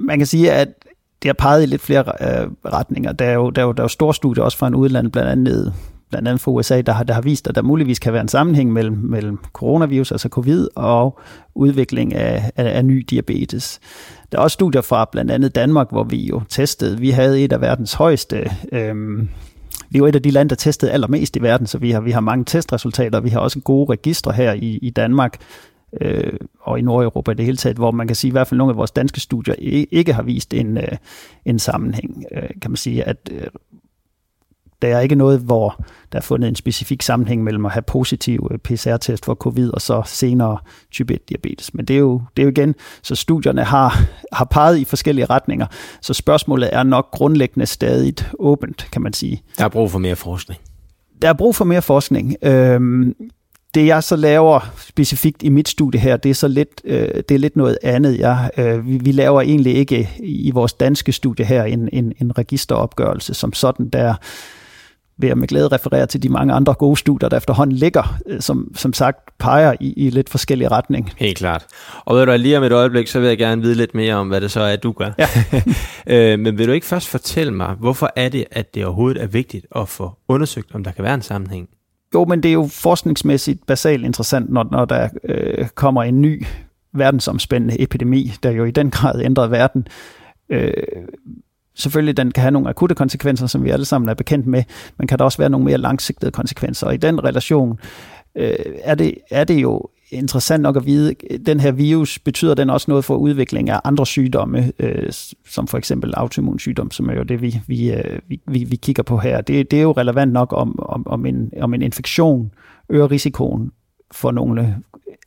Man 0.00 0.18
kan 0.18 0.26
sige, 0.26 0.52
at 0.52 0.68
det 1.22 1.28
har 1.28 1.34
peget 1.38 1.62
i 1.62 1.66
lidt 1.66 1.82
flere 1.82 2.04
øh, 2.20 2.50
retninger. 2.64 3.12
Der 3.12 3.24
er, 3.24 3.34
jo, 3.34 3.50
der, 3.50 3.62
er 3.62 3.66
jo, 3.66 3.72
der 3.72 3.80
er 3.80 3.84
jo 3.84 3.88
store 3.88 4.14
studier 4.14 4.44
også 4.44 4.58
fra 4.58 4.66
en 4.66 4.74
udland, 4.74 5.12
blandt 5.12 5.30
andet 5.30 5.74
blandt 6.10 6.28
andet 6.28 6.40
fra 6.40 6.50
USA, 6.50 6.80
der 6.80 6.92
har, 6.92 7.04
der 7.04 7.14
har 7.14 7.20
vist, 7.20 7.48
at 7.48 7.54
der 7.54 7.62
muligvis 7.62 7.98
kan 7.98 8.12
være 8.12 8.22
en 8.22 8.28
sammenhæng 8.28 8.72
mellem, 8.72 8.96
mellem 8.96 9.38
coronavirus, 9.52 10.12
altså 10.12 10.28
covid, 10.28 10.68
og 10.76 11.18
udvikling 11.54 12.14
af, 12.14 12.50
af, 12.56 12.76
af 12.76 12.84
ny 12.84 13.06
diabetes. 13.10 13.80
Der 14.32 14.38
er 14.38 14.42
også 14.42 14.54
studier 14.54 14.82
fra 14.82 15.08
blandt 15.12 15.30
andet 15.30 15.54
Danmark, 15.54 15.90
hvor 15.90 16.04
vi 16.04 16.26
jo 16.26 16.42
testede. 16.48 16.98
Vi 16.98 17.10
havde 17.10 17.44
et 17.44 17.52
af 17.52 17.60
verdens 17.60 17.94
højeste... 17.94 18.50
Øhm, 18.72 19.28
vi 19.90 20.00
var 20.00 20.08
et 20.08 20.14
af 20.14 20.22
de 20.22 20.30
lande, 20.30 20.50
der 20.50 20.56
testede 20.56 20.92
allermest 20.92 21.36
i 21.36 21.42
verden, 21.42 21.66
så 21.66 21.78
vi 21.78 21.90
har, 21.90 22.00
vi 22.00 22.10
har 22.10 22.20
mange 22.20 22.44
testresultater. 22.44 23.20
Vi 23.20 23.28
har 23.28 23.40
også 23.40 23.60
gode 23.60 23.92
registre 23.92 24.32
her 24.32 24.52
i, 24.52 24.78
i 24.82 24.90
Danmark 24.90 25.36
øh, 26.00 26.32
og 26.60 26.78
i 26.78 26.82
Nordeuropa 26.82 27.30
i 27.30 27.34
det 27.34 27.44
hele 27.44 27.56
taget, 27.56 27.76
hvor 27.76 27.90
man 27.90 28.06
kan 28.06 28.16
sige, 28.16 28.28
at 28.28 28.32
i 28.32 28.32
hvert 28.32 28.46
fald 28.46 28.58
nogle 28.58 28.70
af 28.70 28.76
vores 28.76 28.90
danske 28.90 29.20
studier 29.20 29.54
ikke 29.92 30.12
har 30.12 30.22
vist 30.22 30.54
en, 30.54 30.78
øh, 30.78 30.96
en 31.44 31.58
sammenhæng. 31.58 32.24
Øh, 32.32 32.48
kan 32.62 32.70
man 32.70 32.76
sige, 32.76 33.04
at 33.04 33.30
øh, 33.32 33.46
der 34.82 34.96
er 34.96 35.00
ikke 35.00 35.14
noget, 35.14 35.40
hvor 35.40 35.84
der 36.12 36.18
er 36.18 36.22
fundet 36.22 36.48
en 36.48 36.54
specifik 36.54 37.02
sammenhæng 37.02 37.44
mellem 37.44 37.66
at 37.66 37.72
have 37.72 37.82
positiv 37.82 38.48
øh, 38.50 38.58
PCR-test 38.58 39.24
for 39.24 39.34
covid 39.34 39.70
og 39.70 39.80
så 39.80 40.02
senere 40.06 40.58
type 40.92 41.14
1 41.14 41.28
diabetes. 41.28 41.74
Men 41.74 41.84
det 41.84 41.94
er 41.94 42.00
jo, 42.00 42.22
det 42.36 42.42
er 42.42 42.44
jo 42.44 42.50
igen, 42.50 42.74
så 43.02 43.14
studierne 43.14 43.64
har, 43.64 44.00
har 44.32 44.44
peget 44.44 44.78
i 44.78 44.84
forskellige 44.84 45.26
retninger, 45.26 45.66
så 46.02 46.14
spørgsmålet 46.14 46.68
er 46.72 46.82
nok 46.82 47.10
grundlæggende 47.10 47.66
stadig 47.66 48.14
åbent, 48.38 48.88
kan 48.92 49.02
man 49.02 49.12
sige. 49.12 49.42
Der 49.58 49.64
er 49.64 49.68
brug 49.68 49.90
for 49.90 49.98
mere 49.98 50.16
forskning. 50.16 50.60
Der 51.22 51.28
er 51.28 51.32
brug 51.32 51.56
for 51.56 51.64
mere 51.64 51.82
forskning. 51.82 52.36
Øhm, 52.42 53.14
det 53.74 53.86
jeg 53.86 54.02
så 54.02 54.16
laver 54.16 54.72
specifikt 54.78 55.42
i 55.42 55.48
mit 55.48 55.68
studie 55.68 56.00
her, 56.00 56.16
det 56.16 56.30
er 56.30 56.34
så 56.34 56.48
lidt, 56.48 56.80
øh, 56.84 57.08
det 57.28 57.30
er 57.30 57.38
lidt 57.38 57.56
noget 57.56 57.78
andet. 57.82 58.18
Jeg, 58.18 58.50
øh, 58.56 58.86
vi, 58.86 58.98
vi 58.98 59.12
laver 59.12 59.40
egentlig 59.40 59.74
ikke 59.74 60.10
i 60.18 60.50
vores 60.50 60.72
danske 60.72 61.12
studie 61.12 61.44
her 61.44 61.64
en, 61.64 61.88
en, 61.92 62.12
en 62.20 62.38
registeropgørelse 62.38 63.34
som 63.34 63.52
sådan, 63.52 63.88
der 63.88 64.14
vil 65.18 65.28
jeg 65.28 65.38
med 65.38 65.48
glæde 65.48 65.68
referere 65.68 66.06
til 66.06 66.22
de 66.22 66.28
mange 66.28 66.52
andre 66.52 66.74
gode 66.74 66.96
studier, 66.96 67.28
der 67.28 67.36
efterhånden 67.36 67.76
ligger, 67.76 68.18
øh, 68.26 68.40
som, 68.40 68.72
som 68.74 68.92
sagt 68.92 69.38
peger 69.38 69.74
i, 69.80 69.92
i 69.92 70.10
lidt 70.10 70.28
forskellige 70.28 70.68
retning. 70.68 71.12
Helt 71.16 71.38
klart. 71.38 71.66
Og 72.04 72.16
ved 72.16 72.26
du, 72.26 72.32
lige 72.32 72.58
om 72.58 72.64
et 72.64 72.72
øjeblik, 72.72 73.06
så 73.06 73.20
vil 73.20 73.28
jeg 73.28 73.38
gerne 73.38 73.62
vide 73.62 73.74
lidt 73.74 73.94
mere 73.94 74.14
om, 74.14 74.28
hvad 74.28 74.40
det 74.40 74.50
så 74.50 74.60
er, 74.60 74.76
du 74.76 74.92
gør. 74.92 75.10
Ja. 75.18 75.28
øh, 76.32 76.38
men 76.38 76.58
vil 76.58 76.66
du 76.66 76.72
ikke 76.72 76.86
først 76.86 77.08
fortælle 77.08 77.52
mig, 77.52 77.74
hvorfor 77.80 78.10
er 78.16 78.28
det, 78.28 78.44
at 78.50 78.74
det 78.74 78.84
overhovedet 78.84 79.22
er 79.22 79.26
vigtigt 79.26 79.66
at 79.76 79.88
få 79.88 80.10
undersøgt, 80.28 80.74
om 80.74 80.84
der 80.84 80.90
kan 80.90 81.04
være 81.04 81.14
en 81.14 81.22
sammenhæng? 81.22 81.68
Jo, 82.14 82.24
men 82.24 82.42
det 82.42 82.48
er 82.48 82.52
jo 82.52 82.68
forskningsmæssigt 82.72 83.66
basalt 83.66 84.04
interessant, 84.04 84.50
når, 84.50 84.68
når 84.70 84.84
der 84.84 85.08
øh, 85.24 85.68
kommer 85.68 86.02
en 86.02 86.20
ny 86.20 86.44
verdensomspændende 86.92 87.82
epidemi, 87.82 88.32
der 88.42 88.50
jo 88.50 88.64
i 88.64 88.70
den 88.70 88.90
grad 88.90 89.22
ændrer 89.22 89.46
verden. 89.46 89.86
Øh, 90.50 90.72
selvfølgelig, 91.78 92.16
den 92.16 92.30
kan 92.30 92.40
have 92.40 92.50
nogle 92.50 92.68
akutte 92.68 92.94
konsekvenser, 92.94 93.46
som 93.46 93.64
vi 93.64 93.70
alle 93.70 93.84
sammen 93.84 94.08
er 94.08 94.14
bekendt 94.14 94.46
med, 94.46 94.62
men 94.98 95.06
kan 95.06 95.18
der 95.18 95.24
også 95.24 95.38
være 95.38 95.50
nogle 95.50 95.64
mere 95.64 95.78
langsigtede 95.78 96.30
konsekvenser. 96.30 96.86
Og 96.86 96.94
i 96.94 96.96
den 96.96 97.24
relation 97.24 97.78
øh, 98.36 98.54
er, 98.82 98.94
det, 98.94 99.14
er 99.30 99.44
det 99.44 99.62
jo 99.62 99.82
interessant 100.10 100.62
nok 100.62 100.76
at 100.76 100.86
vide, 100.86 101.14
den 101.46 101.60
her 101.60 101.72
virus, 101.72 102.18
betyder 102.18 102.54
den 102.54 102.70
også 102.70 102.90
noget 102.90 103.04
for 103.04 103.16
udvikling 103.16 103.70
af 103.70 103.80
andre 103.84 104.06
sygdomme, 104.06 104.72
øh, 104.78 105.12
som 105.48 105.66
for 105.68 105.78
eksempel 105.78 106.14
autoimmunsygdom, 106.14 106.90
som 106.90 107.10
er 107.10 107.14
jo 107.14 107.22
det, 107.22 107.42
vi, 107.42 107.60
vi, 107.66 107.92
øh, 107.92 108.18
vi, 108.28 108.40
vi, 108.46 108.64
vi 108.64 108.76
kigger 108.76 109.02
på 109.02 109.18
her. 109.18 109.40
Det, 109.40 109.70
det 109.70 109.78
er 109.78 109.82
jo 109.82 109.92
relevant 109.92 110.32
nok, 110.32 110.52
om, 110.52 110.78
om, 110.78 111.06
om, 111.06 111.26
en, 111.26 111.52
om 111.60 111.74
en 111.74 111.82
infektion 111.82 112.50
øger 112.88 113.10
risikoen 113.10 113.70
for 114.12 114.30
nogle 114.30 114.76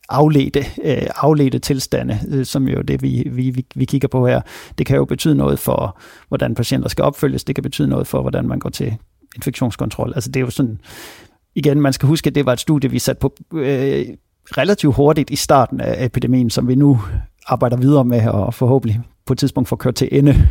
afledte, 0.10 0.60
øh, 0.84 1.08
afledte 1.16 1.60
tilstande, 1.60 2.20
øh, 2.28 2.46
som 2.46 2.68
jo 2.68 2.82
det, 2.82 3.02
vi, 3.02 3.24
vi, 3.32 3.66
vi 3.76 3.86
kigger 3.86 4.08
på 4.08 4.28
her. 4.28 4.42
Det 4.78 4.86
kan 4.86 4.96
jo 4.96 5.06
betyde 5.06 5.36
noget 5.36 5.60
for, 5.60 6.00
hvordan 6.28 6.56
patienter 6.56 6.90
skal 6.90 7.06
opfølges. 7.06 7.44
Det 7.44 7.56
kan 7.56 7.64
betyde 7.64 7.88
noget 7.88 8.08
for, 8.08 8.22
hvordan 8.22 8.48
man 8.48 8.60
går 8.60 8.70
til 8.70 8.98
infektionskontrol. 9.36 10.12
Altså 10.16 10.30
det 10.32 10.40
er 10.40 10.42
jo 10.46 10.50
sådan, 10.50 10.80
igen, 11.56 11.82
man 11.82 11.94
skal 11.94 12.08
huske, 12.08 12.28
at 12.28 12.36
det 12.36 12.46
var 12.46 12.54
et 12.54 12.60
studie, 12.60 12.92
vi 12.92 13.00
satte 13.00 13.20
på 13.20 13.34
øh, 13.54 14.06
relativt 14.58 14.96
hurtigt 14.96 15.30
i 15.30 15.36
starten 15.36 15.82
af 15.82 16.06
epidemien, 16.06 16.50
som 16.50 16.68
vi 16.68 16.76
nu 16.76 17.00
arbejder 17.48 17.78
videre 17.78 18.06
med 18.06 18.28
og 18.28 18.54
forhåbentlig 18.54 19.00
på 19.26 19.34
et 19.34 19.40
tidspunkt 19.40 19.70
får 19.70 19.76
kørt 19.76 19.96
til 19.96 20.10
ende. 20.12 20.50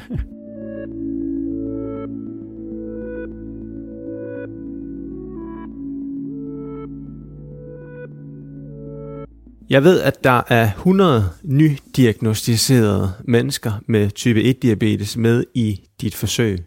Jeg 9.70 9.84
ved, 9.84 10.00
at 10.00 10.24
der 10.24 10.42
er 10.48 10.64
100 10.64 11.24
nydiagnostiserede 11.44 13.12
mennesker 13.24 13.72
med 13.86 14.10
type 14.10 14.40
1-diabetes 14.40 15.18
med 15.18 15.44
i 15.54 15.80
dit 16.00 16.14
forsøg. 16.14 16.58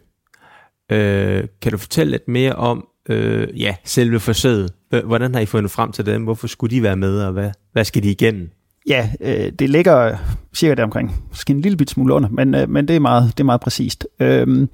Øh, 0.92 1.44
kan 1.62 1.72
du 1.72 1.78
fortælle 1.78 2.12
lidt 2.12 2.28
mere 2.28 2.54
om 2.54 2.88
øh, 3.10 3.62
ja, 3.62 3.76
selve 3.84 4.20
forsøget? 4.20 4.74
Hvordan 5.04 5.34
har 5.34 5.42
I 5.42 5.46
fundet 5.46 5.72
frem 5.72 5.92
til 5.92 6.06
dem? 6.06 6.24
Hvorfor 6.24 6.48
skulle 6.48 6.76
de 6.76 6.84
være 6.84 6.96
med, 6.96 7.20
og 7.20 7.32
hvad, 7.32 7.52
hvad 7.72 7.86
skal 7.86 8.04
de 8.04 8.12
igennem? 8.12 8.50
Ja, 8.88 9.10
øh, 9.22 9.52
det 9.60 9.70
ligger 9.70 10.18
cirka 10.56 10.76
der 10.76 10.84
omkring. 10.84 11.26
Måske 11.30 11.52
en 11.52 11.62
lille 11.62 11.78
bit 11.78 11.90
smule 11.90 12.14
under, 12.14 12.30
men, 12.30 12.56
øh, 12.56 12.70
men 12.70 12.88
det, 12.88 12.96
er 12.96 13.00
meget, 13.00 13.28
det 13.38 13.40
er 13.40 13.46
meget 13.46 13.62
præcist. 13.62 14.08
Øh, 14.20 14.68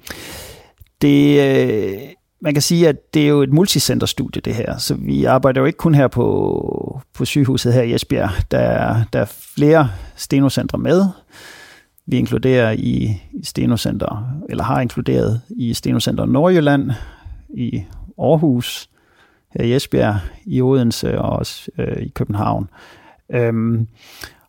det, 1.02 1.40
øh, 1.40 1.98
man 2.42 2.52
kan 2.52 2.62
sige, 2.62 2.88
at 2.88 3.14
det 3.14 3.22
er 3.22 3.28
jo 3.28 3.42
et 3.42 3.52
multicenterstudie, 3.52 4.42
det 4.44 4.54
her. 4.54 4.78
Så 4.78 4.94
vi 4.94 5.24
arbejder 5.24 5.60
jo 5.60 5.66
ikke 5.66 5.76
kun 5.76 5.94
her 5.94 6.08
på, 6.08 7.00
på 7.14 7.24
sygehuset 7.24 7.72
her 7.72 7.82
i 7.82 7.94
Esbjerg. 7.94 8.30
Der 8.50 8.58
er, 8.58 9.04
der 9.12 9.20
er 9.20 9.32
flere 9.56 9.90
stenocentre 10.16 10.78
med. 10.78 11.04
Vi 12.06 12.18
inkluderer 12.18 12.70
i, 12.70 13.22
stenocenter, 13.42 14.40
eller 14.48 14.64
har 14.64 14.80
inkluderet 14.80 15.40
i 15.48 15.74
stenocenter 15.74 16.26
Nordjylland, 16.26 16.90
i 17.48 17.82
Aarhus, 18.18 18.90
her 19.54 19.64
i 19.64 19.74
Esbjerg, 19.74 20.18
i 20.46 20.60
Odense 20.60 21.18
og 21.18 21.30
også 21.30 21.70
øh, 21.78 22.02
i 22.02 22.08
København. 22.08 22.68
Øhm, 23.32 23.86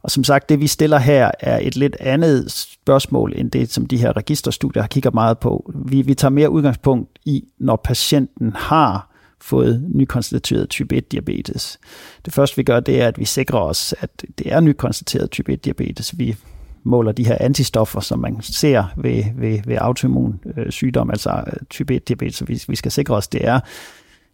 og 0.04 0.12
som 0.12 0.24
sagt, 0.24 0.50
det 0.50 0.60
vi 0.60 0.68
stiller 0.68 0.98
her 0.98 1.32
er 1.40 1.60
et 1.62 1.76
lidt 1.76 1.96
andet 2.00 2.52
spørgsmål, 2.52 3.34
end 3.36 3.52
det, 3.52 3.74
som 3.74 3.86
de 3.86 3.98
her 3.98 4.18
registerstudier 4.18 4.84
har 4.84 4.88
kigget 4.88 5.14
meget 5.14 5.40
på. 5.40 5.72
Vi, 5.86 6.02
vi 6.02 6.14
tager 6.14 6.30
mere 6.30 6.50
udgangspunkt 6.50 7.20
i, 7.26 7.44
når 7.60 7.76
patienten 7.76 8.54
har 8.56 9.12
fået 9.42 9.86
nykonstateret 9.96 10.70
type 10.70 10.96
1 10.96 11.12
diabetes. 11.12 11.80
Det 12.26 12.34
første 12.34 12.58
vi 12.58 12.64
gør, 12.64 12.80
det 12.80 13.02
er, 13.02 13.08
at 13.08 13.20
vi 13.20 13.26
sikrer 13.26 13.60
os, 13.60 13.96
at 14.00 14.26
det 14.38 14.54
er 14.54 14.60
nykonstateret 14.60 15.32
type 15.32 15.54
1 15.54 15.66
diabetes. 15.66 16.20
Vi 16.20 16.36
måler 16.84 17.12
de 17.12 17.26
her 17.26 17.38
antistoffer, 17.40 18.00
som 18.00 18.20
man 18.20 18.42
ser 18.42 18.84
ved, 18.98 19.24
ved, 19.36 19.60
ved 19.66 19.78
autoimmun 19.82 20.40
øh, 20.58 20.72
sygdom, 20.72 21.10
altså 21.10 21.44
øh, 21.48 21.54
type 21.70 21.96
1 21.96 22.08
diabetes. 22.08 22.36
Så 22.36 22.46
vi, 22.46 22.64
vi 22.68 22.76
skal 22.76 22.92
sikre 22.92 23.16
os, 23.16 23.28
at 23.28 23.34
det 23.34 23.48
er, 23.48 23.60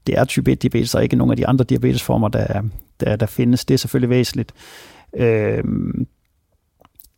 det 0.07 0.17
er 0.17 0.25
type 0.25 0.51
1 0.51 0.62
diabetes, 0.62 0.95
og 0.95 1.03
ikke 1.03 1.15
nogen 1.15 1.31
af 1.31 1.38
de 1.38 1.47
andre 1.47 1.65
diabetesformer, 1.65 2.27
der, 2.27 2.62
der, 3.00 3.15
der 3.15 3.25
findes. 3.25 3.65
Det 3.65 3.74
er 3.74 3.77
selvfølgelig 3.77 4.09
væsentligt. 4.09 4.53
Øh, 5.17 5.63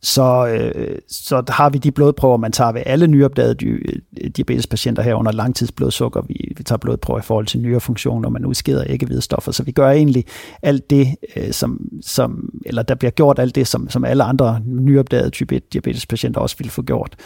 så, 0.02 0.46
øh, 0.46 0.98
så 1.08 1.42
har 1.48 1.70
vi 1.70 1.78
de 1.78 1.92
blodprøver, 1.92 2.36
man 2.36 2.52
tager 2.52 2.72
ved 2.72 2.82
alle 2.86 3.06
nyopdagede 3.06 3.66
øh, 3.66 4.30
diabetespatienter 4.36 5.02
her 5.02 5.14
under 5.14 5.32
langtidsblodsukker. 5.32 6.22
Vi, 6.22 6.52
vi 6.56 6.62
tager 6.62 6.78
blodprøver 6.78 7.18
i 7.18 7.22
forhold 7.22 7.46
til 7.46 7.60
nyrefunktion, 7.60 8.22
når 8.22 8.28
man 8.28 8.44
udskeder 8.44 8.84
ikke 8.84 9.20
stoffer. 9.20 9.52
Så 9.52 9.62
vi 9.62 9.72
gør 9.72 9.90
egentlig 9.90 10.24
alt 10.62 10.90
det, 10.90 11.16
øh, 11.36 11.52
som, 11.52 11.88
som, 12.02 12.50
eller 12.66 12.82
der 12.82 12.94
bliver 12.94 13.10
gjort 13.10 13.38
alt 13.38 13.54
det, 13.54 13.66
som, 13.66 13.90
som 13.90 14.04
alle 14.04 14.24
andre 14.24 14.60
nyopdagede 14.64 15.30
type 15.30 15.56
1 15.56 15.72
diabetespatienter 15.72 16.40
også 16.40 16.56
ville 16.58 16.70
få 16.70 16.82
gjort. 16.82 17.16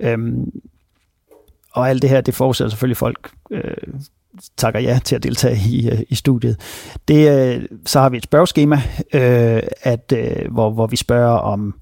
Øhm, 0.00 0.50
og 1.72 1.90
alt 1.90 2.02
det 2.02 2.10
her, 2.10 2.20
det 2.20 2.34
forudsætter 2.34 2.70
selvfølgelig 2.70 2.96
folk 2.96 3.30
øh, 3.50 3.74
takker 4.56 4.80
ja 4.80 4.98
til 5.04 5.16
at 5.16 5.22
deltage 5.22 5.58
i, 5.68 5.90
øh, 5.90 5.98
i 6.08 6.14
studiet. 6.14 6.60
Det, 7.08 7.54
øh, 7.56 7.64
så 7.86 8.00
har 8.00 8.08
vi 8.08 8.16
et 8.16 8.22
spørgeskema, 8.22 8.82
øh, 9.12 9.62
at, 9.82 10.12
øh, 10.16 10.52
hvor, 10.52 10.70
hvor 10.70 10.86
vi 10.86 10.96
spørger 10.96 11.38
om 11.38 11.74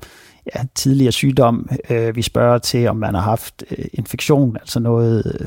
ja, 0.55 0.61
tidligere 0.75 1.13
sygdom. 1.13 1.69
Øh, 1.91 2.17
vi 2.17 2.23
spørger 2.23 2.59
til, 2.59 2.89
om 2.89 2.97
man 2.97 3.15
har 3.15 3.23
haft 3.23 3.65
øh, 3.71 3.85
infektion, 3.93 4.57
altså 4.57 4.81
noget 4.81 5.39
øh, 5.41 5.47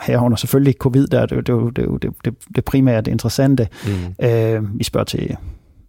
herunder 0.00 0.36
selvfølgelig 0.36 0.74
covid, 0.74 1.06
der 1.06 1.20
er 1.20 1.26
det, 1.26 1.46
det, 1.46 1.76
det, 1.76 2.02
det, 2.02 2.12
det, 2.24 2.34
det 2.56 2.64
primære, 2.64 3.00
det 3.00 3.10
interessante. 3.10 3.68
Mm. 3.86 4.26
Øh, 4.26 4.78
vi 4.78 4.84
spørger 4.84 5.04
til 5.04 5.36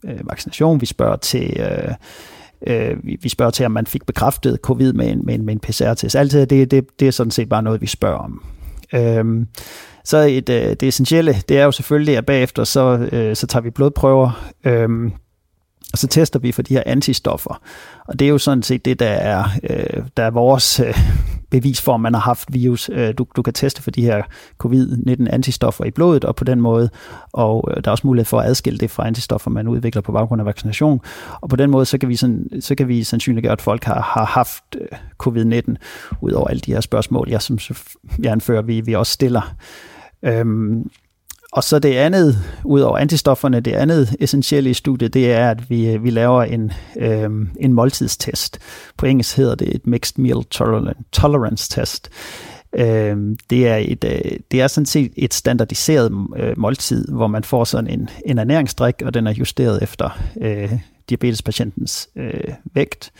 øh, 0.06 0.20
vaccination, 0.30 0.82
vi 0.82 0.86
spørger 0.86 1.16
til... 1.16 1.60
Øh, 1.60 1.94
Øh, 2.68 3.06
vi, 3.06 3.18
vi 3.22 3.30
spørger 3.30 3.52
til, 3.52 3.66
om 3.66 3.72
man 3.72 3.86
fik 3.86 4.06
bekræftet 4.06 4.60
covid 4.64 4.94
med 4.94 5.12
en, 5.12 5.26
med 5.26 5.36
en, 5.36 5.46
med 5.46 5.54
en 5.54 5.60
PCR-test. 5.60 6.16
Alt 6.16 6.32
det, 6.32 6.72
det, 6.72 7.00
det 7.00 7.08
er 7.08 7.12
sådan 7.12 7.32
set 7.32 7.50
bare 7.50 7.64
noget, 7.64 7.82
vi 7.82 7.88
spørger 7.88 8.18
om. 8.18 8.44
Øh, 8.94 9.46
så 10.06 10.18
et, 10.18 10.50
øh, 10.50 10.70
det 10.70 10.84
essentielle, 10.84 11.36
det 11.50 11.60
er 11.60 11.64
jo 11.64 11.72
selvfølgelig, 11.72 12.18
at 12.18 12.26
bagefter 12.26 12.64
så, 12.64 13.10
øh, 13.12 13.36
så 13.36 13.48
tager 13.48 13.64
vi 13.64 13.70
blodprøver, 13.70 14.52
øh, 14.64 15.12
og 15.94 15.98
så 15.98 16.08
tester 16.08 16.40
vi 16.40 16.52
for 16.52 16.62
de 16.62 16.74
her 16.74 16.84
antistoffer. 16.86 17.62
Og 18.08 18.20
det 18.20 18.26
er 18.26 18.30
jo 18.30 18.38
sådan 18.38 18.64
set 18.64 18.86
det, 18.86 19.00
der 19.00 19.10
er, 19.10 19.44
øh, 19.70 20.04
der 20.18 20.24
er 20.24 20.32
vores 20.32 20.80
øh, 20.80 21.00
bevis 21.52 21.82
for, 21.82 21.94
om 21.94 22.00
man 22.00 22.14
har 22.14 22.22
haft 22.22 22.54
virus. 22.54 22.90
Øh, 22.94 23.14
du, 23.18 23.26
du 23.36 23.42
kan 23.42 23.54
teste 23.54 23.82
for 23.82 23.92
de 23.92 24.02
her 24.02 24.24
covid-19 24.64 25.28
antistoffer 25.30 25.86
i 25.86 25.92
blodet, 25.92 26.26
og 26.26 26.36
på 26.36 26.44
den 26.44 26.62
måde, 26.62 26.90
og 27.34 27.70
øh, 27.72 27.84
der 27.84 27.90
er 27.90 27.92
også 27.92 28.08
mulighed 28.08 28.26
for 28.26 28.40
at 28.40 28.48
adskille 28.48 28.80
det 28.80 28.92
fra 28.92 29.08
antistoffer, 29.08 29.52
man 29.52 29.68
udvikler 29.68 30.02
på 30.02 30.12
baggrund 30.12 30.42
af 30.42 30.46
vaccination. 30.46 31.02
Og 31.42 31.50
på 31.50 31.56
den 31.56 31.70
måde, 31.70 31.86
så 31.86 31.98
kan 31.98 32.10
vi, 32.10 32.16
sådan, 32.16 32.50
så 32.60 32.76
kan 32.76 32.88
vi 32.88 33.04
sandsynliggøre, 33.04 33.54
at 33.54 33.62
folk 33.62 33.84
har, 33.84 34.02
har 34.02 34.26
haft 34.26 34.64
øh, 34.82 34.98
covid-19, 35.24 35.76
ud 36.22 36.32
over 36.32 36.48
alle 36.48 36.60
de 36.60 36.74
her 36.74 36.82
spørgsmål, 36.82 37.30
jeg, 37.30 37.42
som 37.42 37.58
jeg 38.20 38.32
anfører, 38.32 38.62
vi, 38.62 38.82
vi 38.82 38.94
også 38.94 39.14
stiller. 39.14 39.56
Øhm, 40.24 40.90
og 41.52 41.64
så 41.64 41.80
det 41.80 41.94
andet, 41.94 42.36
ud 42.64 42.82
over 42.82 42.98
antistofferne, 42.98 43.60
det 43.60 43.72
andet 43.72 44.16
essentielle 44.20 44.70
i 44.70 44.74
studiet, 44.74 45.14
det 45.14 45.32
er, 45.32 45.50
at 45.50 45.70
vi, 45.70 45.90
øh, 45.90 46.04
vi 46.04 46.10
laver 46.10 46.44
en, 46.44 46.72
øhm, 46.98 47.50
en 47.60 47.74
måltidstest. 47.74 48.60
På 48.98 49.06
engelsk 49.06 49.38
hedder 49.38 49.56
det 49.56 49.76
et 49.76 49.88
Mixed 49.88 50.22
Meal 50.22 50.44
Tolerance 51.12 51.70
Test. 51.70 52.10
Øhm, 52.76 53.38
det, 53.50 53.68
er 53.68 53.76
et, 53.76 54.04
øh, 54.04 54.40
det 54.52 54.62
er 54.62 54.68
sådan 54.68 54.86
set 54.86 55.12
et 55.16 55.34
standardiseret 55.34 56.12
øh, 56.38 56.54
måltid, 56.58 57.08
hvor 57.08 57.28
man 57.28 57.44
får 57.44 57.64
sådan 57.64 58.00
en, 58.00 58.10
en 58.26 58.38
ernæringsdrik, 58.38 59.02
og 59.06 59.14
den 59.14 59.28
er 59.28 59.34
justeret 59.34 59.84
efter 59.84 60.20
øh, 60.42 60.72
diabetespatientens 61.10 62.10
øh, 62.16 62.54
vægt 62.74 63.12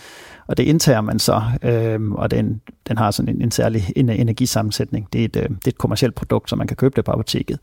og 0.52 0.58
det 0.58 0.64
indtager 0.64 1.02
man 1.02 1.20
så, 1.20 1.42
øh, 1.64 2.12
og 2.12 2.32
den, 2.32 2.62
den 2.88 2.98
har 2.98 3.12
sådan 3.12 3.36
en, 3.36 3.42
en 3.42 3.52
særlig 3.52 3.94
energisammensætning. 3.96 5.08
Det 5.14 5.22
er, 5.22 5.26
et, 5.26 5.36
øh, 5.36 5.44
det 5.44 5.68
er 5.68 5.72
et 5.72 5.78
kommersielt 5.78 6.16
produkt, 6.16 6.50
så 6.50 6.56
man 6.56 6.68
kan 6.68 6.78
købe 6.78 6.96
det 6.96 7.06
på 7.06 7.12
apoteket. 7.12 7.60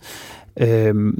Øh, 0.58 1.14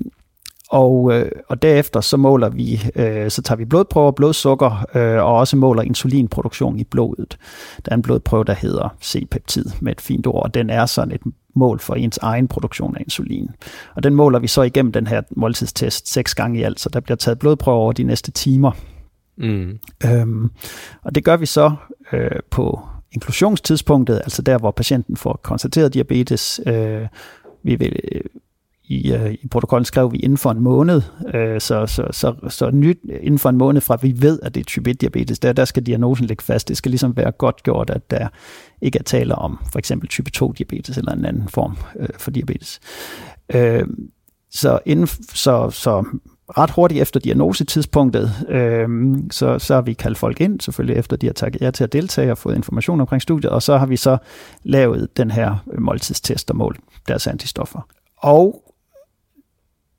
og, 0.71 1.13
øh, 1.13 1.31
og 1.49 1.63
derefter 1.63 2.01
så 2.01 2.17
måler 2.17 2.49
vi, 2.49 2.83
øh, 2.95 3.31
så 3.31 3.43
tager 3.43 3.57
vi 3.57 3.65
blodprøver, 3.65 4.11
blodsukker 4.11 4.87
øh, 4.95 5.25
og 5.25 5.37
også 5.37 5.57
måler 5.57 5.83
insulinproduktion 5.83 6.79
i 6.79 6.85
blodet. 6.85 7.39
Der 7.85 7.93
er 7.93 7.97
en 7.97 8.03
blodprøve, 8.03 8.45
der 8.45 8.53
hedder 8.53 8.97
C-peptid 9.03 9.65
med 9.81 9.93
et 9.93 10.01
fint 10.01 10.27
ord, 10.27 10.43
og 10.43 10.55
den 10.55 10.71
er 10.71 10.87
sådan 10.87 11.15
et 11.15 11.21
mål 11.55 11.79
for 11.79 11.95
ens 11.95 12.19
egen 12.19 12.49
produktion 12.49 12.97
af 12.97 13.01
insulin. 13.01 13.49
Og 13.95 14.03
den 14.03 14.15
måler 14.15 14.39
vi 14.39 14.47
så 14.47 14.63
igennem 14.63 14.93
den 14.93 15.07
her 15.07 15.23
måltidstest 15.31 16.13
seks 16.13 16.35
gange 16.35 16.59
i 16.59 16.63
alt, 16.63 16.81
så 16.81 16.89
der 16.89 17.01
bliver 17.01 17.17
taget 17.17 17.39
blodprøver 17.39 17.79
over 17.79 17.93
de 17.93 18.03
næste 18.03 18.31
timer. 18.31 18.71
Mm. 19.37 19.79
Øhm, 20.05 20.51
og 21.03 21.15
det 21.15 21.25
gør 21.25 21.37
vi 21.37 21.47
så 21.47 21.73
øh, 22.13 22.31
på 22.51 22.81
inklusionstidspunktet, 23.13 24.17
altså 24.17 24.43
der, 24.43 24.59
hvor 24.59 24.71
patienten 24.71 25.17
får 25.17 25.41
konstateret 25.43 25.95
diabetes. 25.95 26.61
Øh, 26.67 27.07
vi 27.63 27.75
vil, 27.75 27.97
øh, 28.13 28.21
i, 28.89 29.13
øh, 29.13 29.33
i 29.33 29.49
protokollen 29.49 29.85
skrev 29.85 30.13
vi 30.13 30.19
inden 30.19 30.39
for 30.39 30.51
en 30.51 30.61
måned, 30.61 31.03
øh, 31.35 31.61
så, 31.61 31.87
så, 31.87 32.09
så, 32.11 32.35
så 32.49 32.71
nyt 32.71 32.99
inden 33.21 33.39
for 33.39 33.49
en 33.49 33.57
måned 33.57 33.81
fra 33.81 33.99
vi 34.03 34.15
ved, 34.17 34.41
at 34.43 34.55
det 34.55 34.61
er 34.61 34.65
type 34.65 34.91
1 34.91 35.01
diabetes, 35.01 35.39
der, 35.39 35.53
der 35.53 35.65
skal 35.65 35.83
diagnosen 35.83 36.27
ligge 36.27 36.45
fast. 36.45 36.69
Det 36.69 36.77
skal 36.77 36.91
ligesom 36.91 37.17
være 37.17 37.31
godt 37.31 37.63
gjort, 37.63 37.91
at 37.91 38.11
der 38.11 38.29
ikke 38.83 38.99
er 38.99 39.03
tale 39.03 39.35
om 39.35 39.59
for 39.73 39.79
eksempel 39.79 40.09
type 40.09 40.31
2 40.31 40.53
diabetes 40.53 40.99
eller 40.99 41.13
en 41.13 41.25
anden 41.25 41.49
form 41.49 41.77
øh, 41.99 42.09
for 42.19 42.31
diabetes. 42.31 42.81
Øh, 43.55 43.87
så, 44.51 44.79
inden, 44.87 45.07
så, 45.35 45.71
så 45.71 46.05
ret 46.59 46.71
hurtigt 46.71 47.03
efter 47.03 47.21
diagnosetidspunktet, 47.21 48.33
øh, 48.49 48.89
så, 49.31 49.59
så 49.59 49.75
har 49.75 49.83
vi 49.83 49.93
kaldt 49.93 50.19
folk 50.19 50.41
ind, 50.41 50.61
selvfølgelig 50.61 50.97
efter 50.97 51.17
de 51.17 51.27
har 51.27 51.33
taget 51.33 51.61
ja 51.61 51.71
til 51.71 51.85
at 51.85 51.93
deltage 51.93 52.31
og 52.31 52.39
fået 52.39 52.57
information 52.57 53.01
omkring 53.01 53.23
studiet, 53.23 53.53
og 53.53 53.63
så 53.63 53.77
har 53.77 53.87
vi 53.87 53.97
så 53.97 54.19
lavet 54.63 55.17
den 55.17 55.31
her 55.31 55.57
måltidstest 55.79 56.51
og 56.51 56.57
målt 56.57 56.81
deres 57.09 57.27
antistoffer. 57.27 57.81
Og 58.19 58.68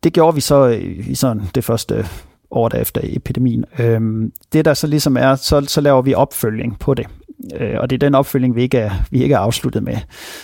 det 0.03 0.13
gjorde 0.13 0.36
vi 0.36 0.41
så 0.41 0.68
i 1.08 1.15
sådan 1.15 1.41
det 1.56 1.63
første 1.63 2.06
år 2.51 2.75
efter 2.75 3.01
epidemien. 3.03 3.65
Øh, 3.79 4.01
det 4.53 4.65
der 4.65 4.74
så 4.74 4.88
ligesom 4.88 5.18
er, 5.18 5.36
så, 5.36 5.62
så 5.68 5.82
laver 5.82 6.01
vi 6.01 6.13
opfølging 6.13 6.79
på 6.79 6.94
det. 6.94 7.08
Øh, 7.56 7.75
og 7.79 7.89
det 7.89 7.96
er 7.96 8.00
den 8.00 8.15
opfølging, 8.15 8.56
vi 8.56 8.62
ikke 8.62 8.77
er, 8.77 8.91
vi 9.12 9.24
ikke 9.24 9.36
er 9.36 9.39
afsluttet 9.39 9.84
med. 9.84 9.98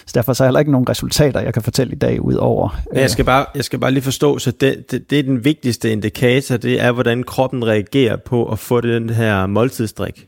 Så 0.05 0.11
derfor 0.15 0.33
så 0.33 0.43
er 0.43 0.47
heller 0.47 0.59
ikke 0.59 0.71
nogen 0.71 0.89
resultater, 0.89 1.39
jeg 1.39 1.53
kan 1.53 1.63
fortælle 1.63 1.93
i 1.93 1.97
dag 1.97 2.21
ud 2.21 2.33
over. 2.33 2.81
Øh. 2.93 3.01
Jeg 3.01 3.09
skal 3.09 3.25
bare, 3.25 3.45
jeg 3.55 3.63
skal 3.63 3.79
bare 3.79 3.91
lige 3.91 4.03
forstå, 4.03 4.39
så 4.39 4.51
det, 4.51 4.91
det, 4.91 5.09
det 5.09 5.19
er 5.19 5.23
den 5.23 5.43
vigtigste 5.45 5.91
indikator, 5.91 6.57
det 6.57 6.81
er, 6.81 6.91
hvordan 6.91 7.23
kroppen 7.23 7.67
reagerer 7.67 8.15
på 8.15 8.45
at 8.51 8.59
få 8.59 8.81
den 8.81 9.09
her 9.09 9.45
måltidsdrik. 9.45 10.27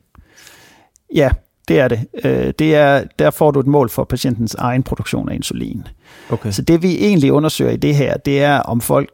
Ja, 1.16 1.30
det 1.68 1.80
er 1.80 1.88
det. 1.88 2.00
Øh, 2.24 2.54
det 2.60 2.76
er, 2.76 3.04
der 3.20 3.30
får 3.30 3.52
du 3.52 3.60
et 3.60 3.68
mål 3.68 3.90
for 3.90 4.04
patientens 4.04 4.56
egen 4.56 4.84
produktion 4.84 5.30
af 5.30 5.36
insulin. 5.36 5.84
Okay. 6.30 6.52
Så 6.52 6.62
det 6.62 6.82
vi 6.82 6.96
egentlig 6.96 7.32
undersøger 7.32 7.72
i 7.72 7.78
det 7.78 7.96
her, 7.96 8.18
det 8.18 8.44
er 8.44 8.60
om 8.60 8.82
folk 8.82 9.10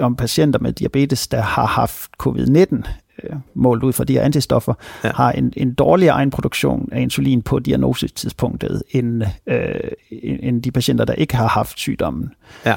om 0.00 0.16
patienter 0.16 0.58
med 0.58 0.72
diabetes, 0.72 1.28
der 1.28 1.40
har 1.40 1.66
haft 1.66 2.10
covid-19, 2.22 2.88
øh, 3.22 3.36
målt 3.54 3.82
ud 3.82 3.92
fra 3.92 4.04
de 4.04 4.12
her 4.12 4.22
antistoffer, 4.22 4.74
ja. 5.04 5.10
har 5.14 5.32
en, 5.32 5.52
en 5.56 5.74
dårligere 5.74 6.14
egenproduktion 6.14 6.88
af 6.92 7.00
insulin 7.00 7.42
på 7.42 7.58
diagnosetidspunktet, 7.58 8.82
end, 8.90 9.22
øh, 9.46 9.74
end 10.20 10.62
de 10.62 10.72
patienter, 10.72 11.04
der 11.04 11.12
ikke 11.12 11.36
har 11.36 11.48
haft 11.48 11.78
sygdommen. 11.78 12.30
Ja. 12.66 12.76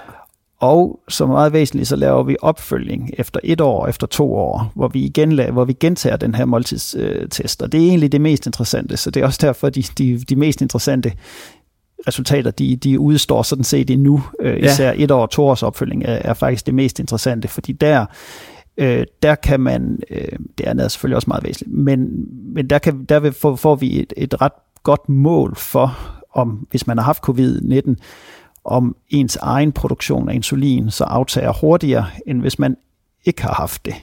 Og 0.59 0.99
som 1.09 1.29
meget 1.29 1.53
væsentligt, 1.53 1.87
så 1.87 1.95
laver 1.95 2.23
vi 2.23 2.35
opfølging 2.41 3.11
efter 3.17 3.39
et 3.43 3.61
år, 3.61 3.87
efter 3.87 4.07
to 4.07 4.33
år, 4.35 4.71
hvor 4.75 4.87
vi 4.87 5.03
igen 5.03 5.31
laver, 5.31 5.51
hvor 5.51 5.65
vi 5.65 5.73
gentager 5.73 6.15
den 6.15 6.35
her 6.35 6.45
måltidstest. 6.45 7.61
Og 7.61 7.71
det 7.71 7.83
er 7.83 7.87
egentlig 7.87 8.11
det 8.11 8.21
mest 8.21 8.45
interessante, 8.45 8.97
så 8.97 9.11
det 9.11 9.21
er 9.21 9.25
også 9.25 9.39
derfor, 9.41 9.69
de, 9.69 9.81
de, 9.81 10.19
de 10.19 10.35
mest 10.35 10.61
interessante 10.61 11.11
resultater, 12.07 12.51
de, 12.51 12.75
de 12.75 12.99
udstår 12.99 13.41
sådan 13.41 13.63
set 13.63 13.89
endnu. 13.89 14.23
Øh, 14.41 14.63
især 14.63 14.91
ja. 14.91 15.03
et 15.03 15.11
år, 15.11 15.25
to 15.25 15.45
års 15.45 15.63
opfølging 15.63 16.03
er, 16.05 16.13
er 16.13 16.33
faktisk 16.33 16.65
det 16.65 16.73
mest 16.73 16.99
interessante, 16.99 17.47
fordi 17.47 17.71
der 17.71 18.05
øh, 18.77 19.05
der 19.23 19.35
kan 19.35 19.59
man, 19.59 19.99
øh, 20.09 20.39
det 20.57 20.65
andet 20.65 20.83
er 20.83 20.87
selvfølgelig 20.87 21.15
også 21.15 21.27
meget 21.27 21.43
væsentligt, 21.43 21.77
men, 21.77 22.25
men 22.53 22.69
der, 22.69 22.79
kan, 22.79 23.05
der 23.05 23.19
vil, 23.19 23.33
får, 23.33 23.55
får 23.55 23.75
vi 23.75 23.99
et, 23.99 24.13
et 24.17 24.41
ret 24.41 24.51
godt 24.83 25.09
mål 25.09 25.55
for, 25.55 25.97
om 26.33 26.67
hvis 26.69 26.87
man 26.87 26.97
har 26.97 27.05
haft 27.05 27.23
covid-19, 27.29 27.95
om 28.65 28.95
ens 29.09 29.35
egen 29.35 29.71
produktion 29.71 30.29
af 30.29 30.35
insulin 30.35 30.91
så 30.91 31.03
aftager 31.03 31.53
hurtigere, 31.61 32.05
end 32.27 32.41
hvis 32.41 32.59
man 32.59 32.77
ikke 33.25 33.41
har 33.41 33.53
haft 33.53 33.85
det. 33.85 33.93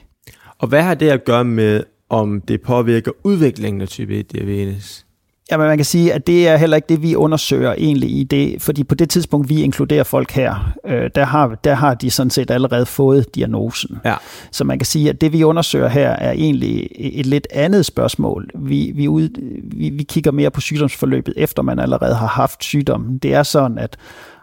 Og 0.57 0.67
hvad 0.67 0.81
har 0.81 0.93
det 0.93 1.09
at 1.09 1.25
gøre 1.25 1.43
med, 1.43 1.83
om 2.09 2.41
det 2.41 2.61
påvirker 2.61 3.11
udviklingen 3.23 3.81
af 3.81 3.87
type 3.87 4.19
1 4.19 4.31
diabetes? 4.31 5.05
Jamen, 5.51 5.67
man 5.67 5.77
kan 5.77 5.85
sige, 5.85 6.13
at 6.13 6.27
det 6.27 6.47
er 6.47 6.57
heller 6.57 6.75
ikke 6.75 6.89
det, 6.89 7.01
vi 7.01 7.15
undersøger 7.15 7.73
egentlig 7.73 8.09
i 8.09 8.23
det, 8.23 8.61
fordi 8.61 8.83
på 8.83 8.95
det 8.95 9.09
tidspunkt, 9.09 9.49
vi 9.49 9.61
inkluderer 9.61 10.03
folk 10.03 10.31
her, 10.31 10.73
øh, 10.85 11.09
der, 11.15 11.25
har, 11.25 11.47
der 11.63 11.73
har 11.73 11.93
de 11.93 12.11
sådan 12.11 12.29
set 12.29 12.51
allerede 12.51 12.85
fået 12.85 13.35
diagnosen. 13.35 13.97
Ja. 14.05 14.15
Så 14.51 14.63
man 14.63 14.79
kan 14.79 14.85
sige, 14.85 15.09
at 15.09 15.21
det, 15.21 15.33
vi 15.33 15.43
undersøger 15.43 15.87
her, 15.87 16.09
er 16.09 16.31
egentlig 16.31 16.87
et 16.95 17.25
lidt 17.25 17.47
andet 17.51 17.85
spørgsmål. 17.85 18.49
Vi, 18.55 18.91
vi, 18.95 19.07
ud, 19.07 19.29
vi, 19.63 19.89
vi 19.89 20.03
kigger 20.03 20.31
mere 20.31 20.51
på 20.51 20.61
sygdomsforløbet, 20.61 21.33
efter 21.37 21.61
man 21.61 21.79
allerede 21.79 22.15
har 22.15 22.27
haft 22.27 22.63
sygdommen. 22.63 23.17
Det 23.17 23.33
er 23.33 23.43
sådan, 23.43 23.77
at 23.77 23.97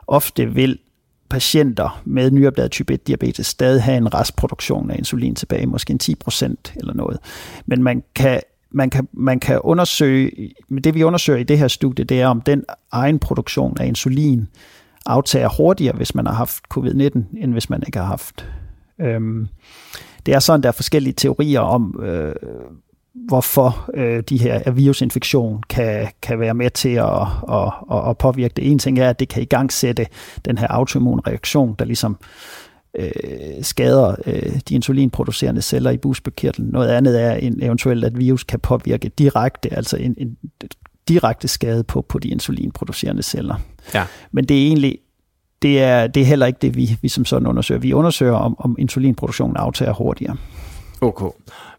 ofte 0.06 0.46
vil 0.46 0.78
patienter 1.30 2.00
med 2.04 2.30
nyopdaget 2.30 2.70
type 2.70 2.94
1 2.94 3.06
diabetes 3.06 3.46
stadig 3.46 3.82
have 3.82 3.96
en 3.96 4.14
restproduktion 4.14 4.90
af 4.90 4.98
insulin 4.98 5.34
tilbage, 5.34 5.66
måske 5.66 5.90
en 5.90 5.98
10 5.98 6.14
procent 6.14 6.72
eller 6.76 6.94
noget. 6.94 7.18
Men 7.66 7.82
man 7.82 8.02
kan 8.14 8.40
man 8.70 8.90
kan, 8.90 9.08
man 9.12 9.40
kan 9.40 9.60
undersøge, 9.60 10.52
det 10.84 10.94
vi 10.94 11.02
undersøger 11.02 11.38
i 11.38 11.42
det 11.42 11.58
her 11.58 11.68
studie, 11.68 12.04
det 12.04 12.20
er 12.20 12.26
om 12.26 12.40
den 12.40 12.64
egen 12.92 13.18
produktion 13.18 13.76
af 13.80 13.86
insulin 13.86 14.48
aftager 15.06 15.48
hurtigere, 15.56 15.96
hvis 15.96 16.14
man 16.14 16.26
har 16.26 16.34
haft 16.34 16.62
covid-19, 16.74 17.42
end 17.42 17.52
hvis 17.52 17.70
man 17.70 17.82
ikke 17.86 17.98
har 17.98 18.06
haft. 18.06 18.48
Øhm, 19.00 19.48
det 20.26 20.34
er 20.34 20.38
sådan, 20.38 20.62
der 20.62 20.68
er 20.68 20.72
forskellige 20.72 21.14
teorier 21.14 21.60
om, 21.60 22.00
øh, 22.02 22.34
hvorfor 23.26 23.90
øh, 23.94 24.22
de 24.28 24.38
her 24.38 24.70
virusinfektion 24.70 25.62
kan, 25.68 26.08
kan 26.22 26.40
være 26.40 26.54
med 26.54 26.70
til 26.70 26.88
at, 26.88 27.20
at, 27.52 27.72
at, 27.92 28.08
at 28.08 28.18
påvirke 28.18 28.54
det. 28.56 28.70
En 28.70 28.78
ting 28.78 28.98
er, 28.98 29.10
at 29.10 29.20
det 29.20 29.28
kan 29.28 29.42
i 29.42 29.46
gang 29.46 29.72
sætte 29.72 30.06
den 30.44 30.58
her 30.58 30.66
autoimmunreaktion, 30.68 31.74
der 31.78 31.84
ligesom 31.84 32.16
øh, 32.98 33.62
skader 33.62 34.14
øh, 34.26 34.60
de 34.68 34.74
insulinproducerende 34.74 35.62
celler 35.62 35.90
i 35.90 35.96
busbekirtlen. 35.96 36.68
Noget 36.68 36.88
andet 36.88 37.22
er 37.22 37.32
en, 37.32 37.62
eventuelt, 37.62 38.04
at 38.04 38.18
virus 38.18 38.44
kan 38.44 38.60
påvirke 38.60 39.08
direkte, 39.08 39.74
altså 39.74 39.96
en, 39.96 40.14
en 40.18 40.36
direkte 41.08 41.48
skade 41.48 41.84
på, 41.84 42.02
på 42.08 42.18
de 42.18 42.28
insulinproducerende 42.28 43.22
celler. 43.22 43.54
Ja. 43.94 44.04
Men 44.32 44.44
det 44.44 44.62
er 44.62 44.66
egentlig 44.66 44.98
det 45.62 45.82
er, 45.82 46.06
det 46.06 46.20
er 46.20 46.26
heller 46.26 46.46
ikke 46.46 46.58
det, 46.62 46.76
vi, 46.76 46.98
vi 47.02 47.08
som 47.08 47.24
sådan 47.24 47.46
undersøger. 47.46 47.80
Vi 47.80 47.92
undersøger, 47.92 48.32
om, 48.34 48.56
om 48.58 48.76
insulinproduktionen 48.78 49.56
aftager 49.56 49.92
hurtigere. 49.92 50.36
Okay. 51.00 51.26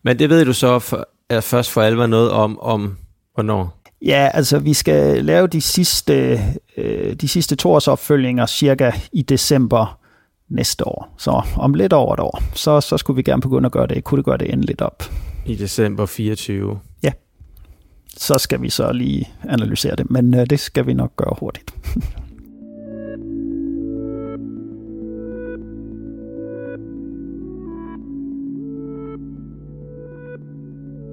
Men 0.04 0.20
det 0.20 0.30
ved 0.30 0.46
du 0.46 0.54
så 0.54 0.80
for, 0.80 1.10
er 1.30 1.42
først 1.42 1.72
for 1.72 1.82
alvor 1.82 2.08
noget 2.08 2.32
om, 2.32 2.60
om 2.60 2.98
hvornår? 3.34 3.80
Ja, 4.02 4.30
altså 4.34 4.60
vi 4.60 4.74
skal 4.74 5.26
lave 5.26 5.48
de 5.48 5.62
sidste, 5.62 6.40
øh, 6.78 7.14
de 7.14 7.28
sidste 7.28 7.56
to 7.56 7.72
års 7.72 7.88
opfølgninger 7.88 8.46
cirka 8.46 8.92
i 9.14 9.22
december 9.22 10.00
næste 10.50 10.88
år. 10.88 11.14
Så 11.18 11.42
om 11.56 11.74
lidt 11.74 11.94
over 11.94 12.14
et 12.14 12.20
år, 12.20 12.44
så, 12.54 12.82
så 12.82 12.98
skulle 12.98 13.16
vi 13.16 13.22
gerne 13.22 13.42
begynde 13.42 13.66
at 13.66 13.72
gøre 13.72 13.88
det. 13.88 14.04
Kunne 14.04 14.18
det 14.18 14.26
gøre 14.26 14.38
det 14.38 14.54
endeligt 14.54 14.82
op? 14.82 15.04
I 15.46 15.56
december 15.56 16.06
24? 16.06 16.80
Ja. 17.04 17.12
Så 18.18 18.38
skal 18.38 18.62
vi 18.62 18.70
så 18.70 18.92
lige 18.92 19.30
analysere 19.50 19.96
det, 19.96 20.12
men 20.12 20.34
øh, 20.34 20.46
det 20.50 20.60
skal 20.60 20.88
vi 20.88 20.94
nok 20.94 21.16
gøre 21.16 21.36
hurtigt. 21.40 21.74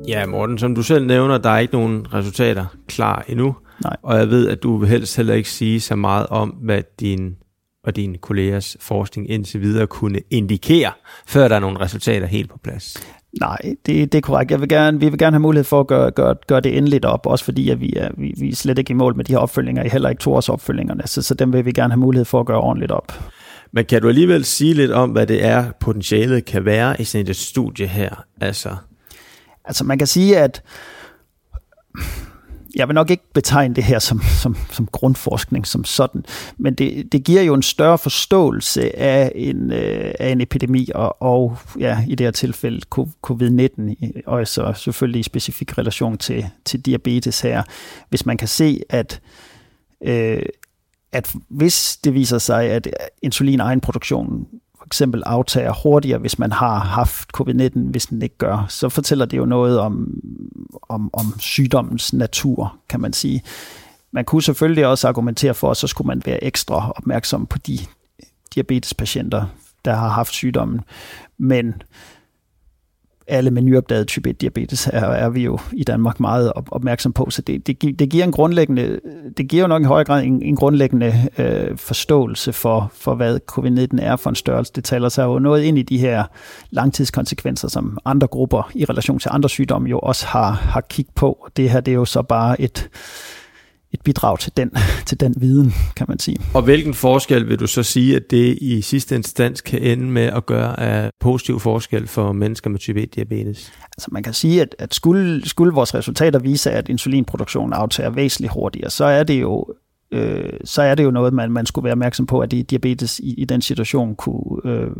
Ja, 0.08 0.26
Morten, 0.26 0.58
som 0.58 0.74
du 0.74 0.82
selv 0.82 1.06
nævner, 1.06 1.38
der 1.38 1.50
er 1.50 1.58
ikke 1.58 1.74
nogen 1.74 2.14
resultater 2.14 2.66
klar 2.88 3.24
endnu. 3.28 3.56
Nej. 3.82 3.96
Og 4.02 4.18
jeg 4.18 4.30
ved, 4.30 4.48
at 4.48 4.62
du 4.62 4.76
vil 4.76 4.88
helst 4.88 5.16
heller 5.16 5.34
ikke 5.34 5.50
sige 5.50 5.80
så 5.80 5.96
meget 5.96 6.26
om, 6.26 6.48
hvad 6.48 6.82
din 7.00 7.36
og 7.86 7.96
dine 7.96 8.18
kollegers 8.18 8.76
forskning 8.80 9.30
indtil 9.30 9.60
videre 9.60 9.86
kunne 9.86 10.20
indikere, 10.30 10.92
før 11.26 11.48
der 11.48 11.56
er 11.56 11.60
nogle 11.60 11.80
resultater 11.80 12.26
helt 12.26 12.50
på 12.50 12.58
plads? 12.58 12.96
Nej, 13.40 13.58
det, 13.86 14.12
det 14.12 14.18
er 14.18 14.22
korrekt. 14.22 14.50
Jeg 14.50 14.60
vil 14.60 14.68
gerne, 14.68 15.00
vi 15.00 15.08
vil 15.08 15.18
gerne 15.18 15.34
have 15.34 15.40
mulighed 15.40 15.64
for 15.64 15.80
at 15.80 15.86
gøre, 15.86 16.10
gøre, 16.10 16.34
gøre 16.46 16.60
det 16.60 16.78
endeligt 16.78 17.04
op, 17.04 17.26
også 17.26 17.44
fordi 17.44 17.70
at 17.70 17.80
vi, 17.80 17.92
er, 17.96 18.10
vi, 18.18 18.34
vi 18.38 18.48
er 18.48 18.54
slet 18.54 18.78
ikke 18.78 18.90
i 18.90 18.94
mål 18.94 19.16
med 19.16 19.24
de 19.24 19.32
her 19.32 19.38
opfølgninger, 19.38 19.88
heller 19.88 20.08
ikke 20.08 20.20
to 20.20 20.34
års 20.34 20.48
opfølgingerne, 20.48 21.02
så, 21.06 21.22
så 21.22 21.34
dem 21.34 21.52
vil 21.52 21.64
vi 21.64 21.72
gerne 21.72 21.92
have 21.92 22.00
mulighed 22.00 22.24
for 22.24 22.40
at 22.40 22.46
gøre 22.46 22.60
ordentligt 22.60 22.92
op. 22.92 23.12
Men 23.72 23.84
kan 23.84 24.02
du 24.02 24.08
alligevel 24.08 24.44
sige 24.44 24.74
lidt 24.74 24.92
om, 24.92 25.10
hvad 25.10 25.26
det 25.26 25.44
er, 25.44 25.70
potentialet 25.80 26.44
kan 26.44 26.64
være 26.64 27.00
i 27.00 27.04
sådan 27.04 27.28
et 27.28 27.36
studie 27.36 27.86
her? 27.86 28.24
Altså, 28.40 28.76
altså 29.64 29.84
man 29.84 29.98
kan 29.98 30.06
sige, 30.06 30.38
at 30.38 30.62
jeg 32.76 32.88
vil 32.88 32.94
nok 32.94 33.10
ikke 33.10 33.32
betegne 33.32 33.74
det 33.74 33.84
her 33.84 33.98
som, 33.98 34.20
som, 34.42 34.56
som 34.70 34.86
grundforskning 34.92 35.66
som 35.66 35.84
sådan, 35.84 36.24
men 36.56 36.74
det, 36.74 37.12
det 37.12 37.24
giver 37.24 37.42
jo 37.42 37.54
en 37.54 37.62
større 37.62 37.98
forståelse 37.98 38.98
af 38.98 39.32
en, 39.34 39.72
øh, 39.72 40.14
af 40.20 40.28
en 40.28 40.40
epidemi, 40.40 40.90
og, 40.94 41.22
og 41.22 41.58
ja, 41.78 42.04
i 42.08 42.14
det 42.14 42.26
her 42.26 42.30
tilfælde 42.30 42.80
covid-19, 43.26 43.94
og 44.26 44.48
så 44.48 44.72
selvfølgelig 44.76 45.20
i 45.20 45.22
specifik 45.22 45.78
relation 45.78 46.18
til, 46.18 46.46
til 46.64 46.80
diabetes 46.80 47.40
her. 47.40 47.62
Hvis 48.08 48.26
man 48.26 48.36
kan 48.36 48.48
se, 48.48 48.80
at 48.90 49.20
øh, 50.04 50.42
at 51.12 51.34
hvis 51.48 51.96
det 52.04 52.14
viser 52.14 52.38
sig, 52.38 52.64
at 52.64 52.88
insulin 53.22 53.60
egenproduktionen 53.60 54.46
eksempel 54.86 55.22
aftager 55.26 55.72
hurtigere, 55.82 56.18
hvis 56.18 56.38
man 56.38 56.52
har 56.52 56.78
haft 56.78 57.28
covid-19, 57.36 57.78
hvis 57.78 58.06
den 58.06 58.22
ikke 58.22 58.38
gør, 58.38 58.66
så 58.68 58.88
fortæller 58.88 59.24
det 59.24 59.36
jo 59.36 59.44
noget 59.44 59.80
om, 59.80 60.20
om, 60.82 61.10
om 61.12 61.34
sygdommens 61.38 62.12
natur, 62.12 62.76
kan 62.88 63.00
man 63.00 63.12
sige. 63.12 63.42
Man 64.12 64.24
kunne 64.24 64.42
selvfølgelig 64.42 64.86
også 64.86 65.08
argumentere 65.08 65.54
for, 65.54 65.70
at 65.70 65.76
så 65.76 65.86
skulle 65.86 66.06
man 66.06 66.22
være 66.24 66.44
ekstra 66.44 66.92
opmærksom 66.96 67.46
på 67.46 67.58
de 67.58 67.78
diabetespatienter, 68.54 69.44
der 69.84 69.94
har 69.94 70.08
haft 70.08 70.32
sygdommen. 70.32 70.80
Men 71.38 71.74
alle 73.28 73.50
med 73.50 73.62
nyopdaget 73.62 74.06
type 74.06 74.30
1 74.30 74.40
diabetes 74.40 74.86
er, 74.86 75.00
er 75.00 75.28
vi 75.28 75.44
jo 75.44 75.58
i 75.72 75.84
Danmark 75.84 76.20
meget 76.20 76.52
op, 76.52 76.68
opmærksom 76.70 77.12
på, 77.12 77.30
så 77.30 77.42
det, 77.42 77.66
det, 77.66 77.98
det 77.98 78.10
giver 78.10 78.24
en 78.24 78.32
grundlæggende, 78.32 79.00
det 79.36 79.48
giver 79.48 79.62
jo 79.62 79.68
nok 79.68 79.82
i 79.82 79.84
høj 79.84 80.04
grad 80.04 80.24
en, 80.24 80.42
en 80.42 80.56
grundlæggende 80.56 81.28
øh, 81.38 81.76
forståelse 81.76 82.52
for, 82.52 82.92
for, 82.94 83.14
hvad 83.14 83.38
covid-19 83.52 84.04
er 84.04 84.16
for 84.16 84.30
en 84.30 84.36
størrelse. 84.36 84.72
Det 84.76 84.84
taler 84.84 85.08
sig 85.08 85.24
jo 85.24 85.38
noget 85.38 85.62
ind 85.62 85.78
i 85.78 85.82
de 85.82 85.98
her 85.98 86.24
langtidskonsekvenser, 86.70 87.68
som 87.68 87.98
andre 88.04 88.26
grupper 88.26 88.70
i 88.74 88.84
relation 88.84 89.18
til 89.18 89.30
andre 89.32 89.48
sygdomme 89.48 89.88
jo 89.88 89.98
også 89.98 90.26
har, 90.26 90.50
har 90.50 90.80
kigget 90.80 91.14
på. 91.14 91.48
Det 91.56 91.70
her 91.70 91.80
det 91.80 91.92
er 91.92 91.96
jo 91.96 92.04
så 92.04 92.22
bare 92.22 92.60
et, 92.60 92.88
et 93.96 94.02
bidrag 94.04 94.38
til 94.38 94.52
den, 94.56 94.70
til 95.08 95.20
den 95.20 95.34
viden, 95.36 95.72
kan 95.96 96.06
man 96.08 96.18
sige. 96.18 96.38
Og 96.54 96.62
hvilken 96.62 96.94
forskel 96.94 97.48
vil 97.48 97.60
du 97.60 97.66
så 97.66 97.82
sige, 97.82 98.16
at 98.16 98.30
det 98.30 98.58
i 98.60 98.80
sidste 98.80 99.14
instans 99.14 99.60
kan 99.60 99.82
ende 99.82 100.04
med 100.04 100.22
at 100.22 100.46
gøre 100.46 100.80
af 100.80 101.10
positiv 101.20 101.60
forskel 101.60 102.06
for 102.06 102.32
mennesker 102.32 102.70
med 102.70 102.78
type 102.78 103.02
1 103.02 103.14
diabetes? 103.14 103.72
Altså 103.96 104.08
man 104.12 104.22
kan 104.22 104.32
sige, 104.32 104.62
at, 104.62 104.76
at 104.78 104.94
skulle, 104.94 105.48
skulle 105.48 105.72
vores 105.72 105.94
resultater 105.94 106.38
vise, 106.38 106.70
at 106.70 106.88
insulinproduktionen 106.88 107.72
aftager 107.72 108.10
væsentligt 108.10 108.52
hurtigere, 108.52 108.90
så 108.90 109.04
er 109.04 109.22
det 109.22 109.40
jo 109.40 109.66
øh, 110.10 110.52
så 110.64 110.82
er 110.82 110.94
det 110.94 111.04
jo 111.04 111.10
noget, 111.10 111.32
man, 111.32 111.52
man 111.52 111.66
skulle 111.66 111.84
være 111.84 111.92
opmærksom 111.92 112.26
på, 112.26 112.40
at 112.40 112.52
i 112.52 112.62
diabetes 112.62 113.18
i, 113.18 113.34
i 113.34 113.44
den 113.44 113.62
situation 113.62 114.14
kunne, 114.14 114.72
øh, 114.72 114.90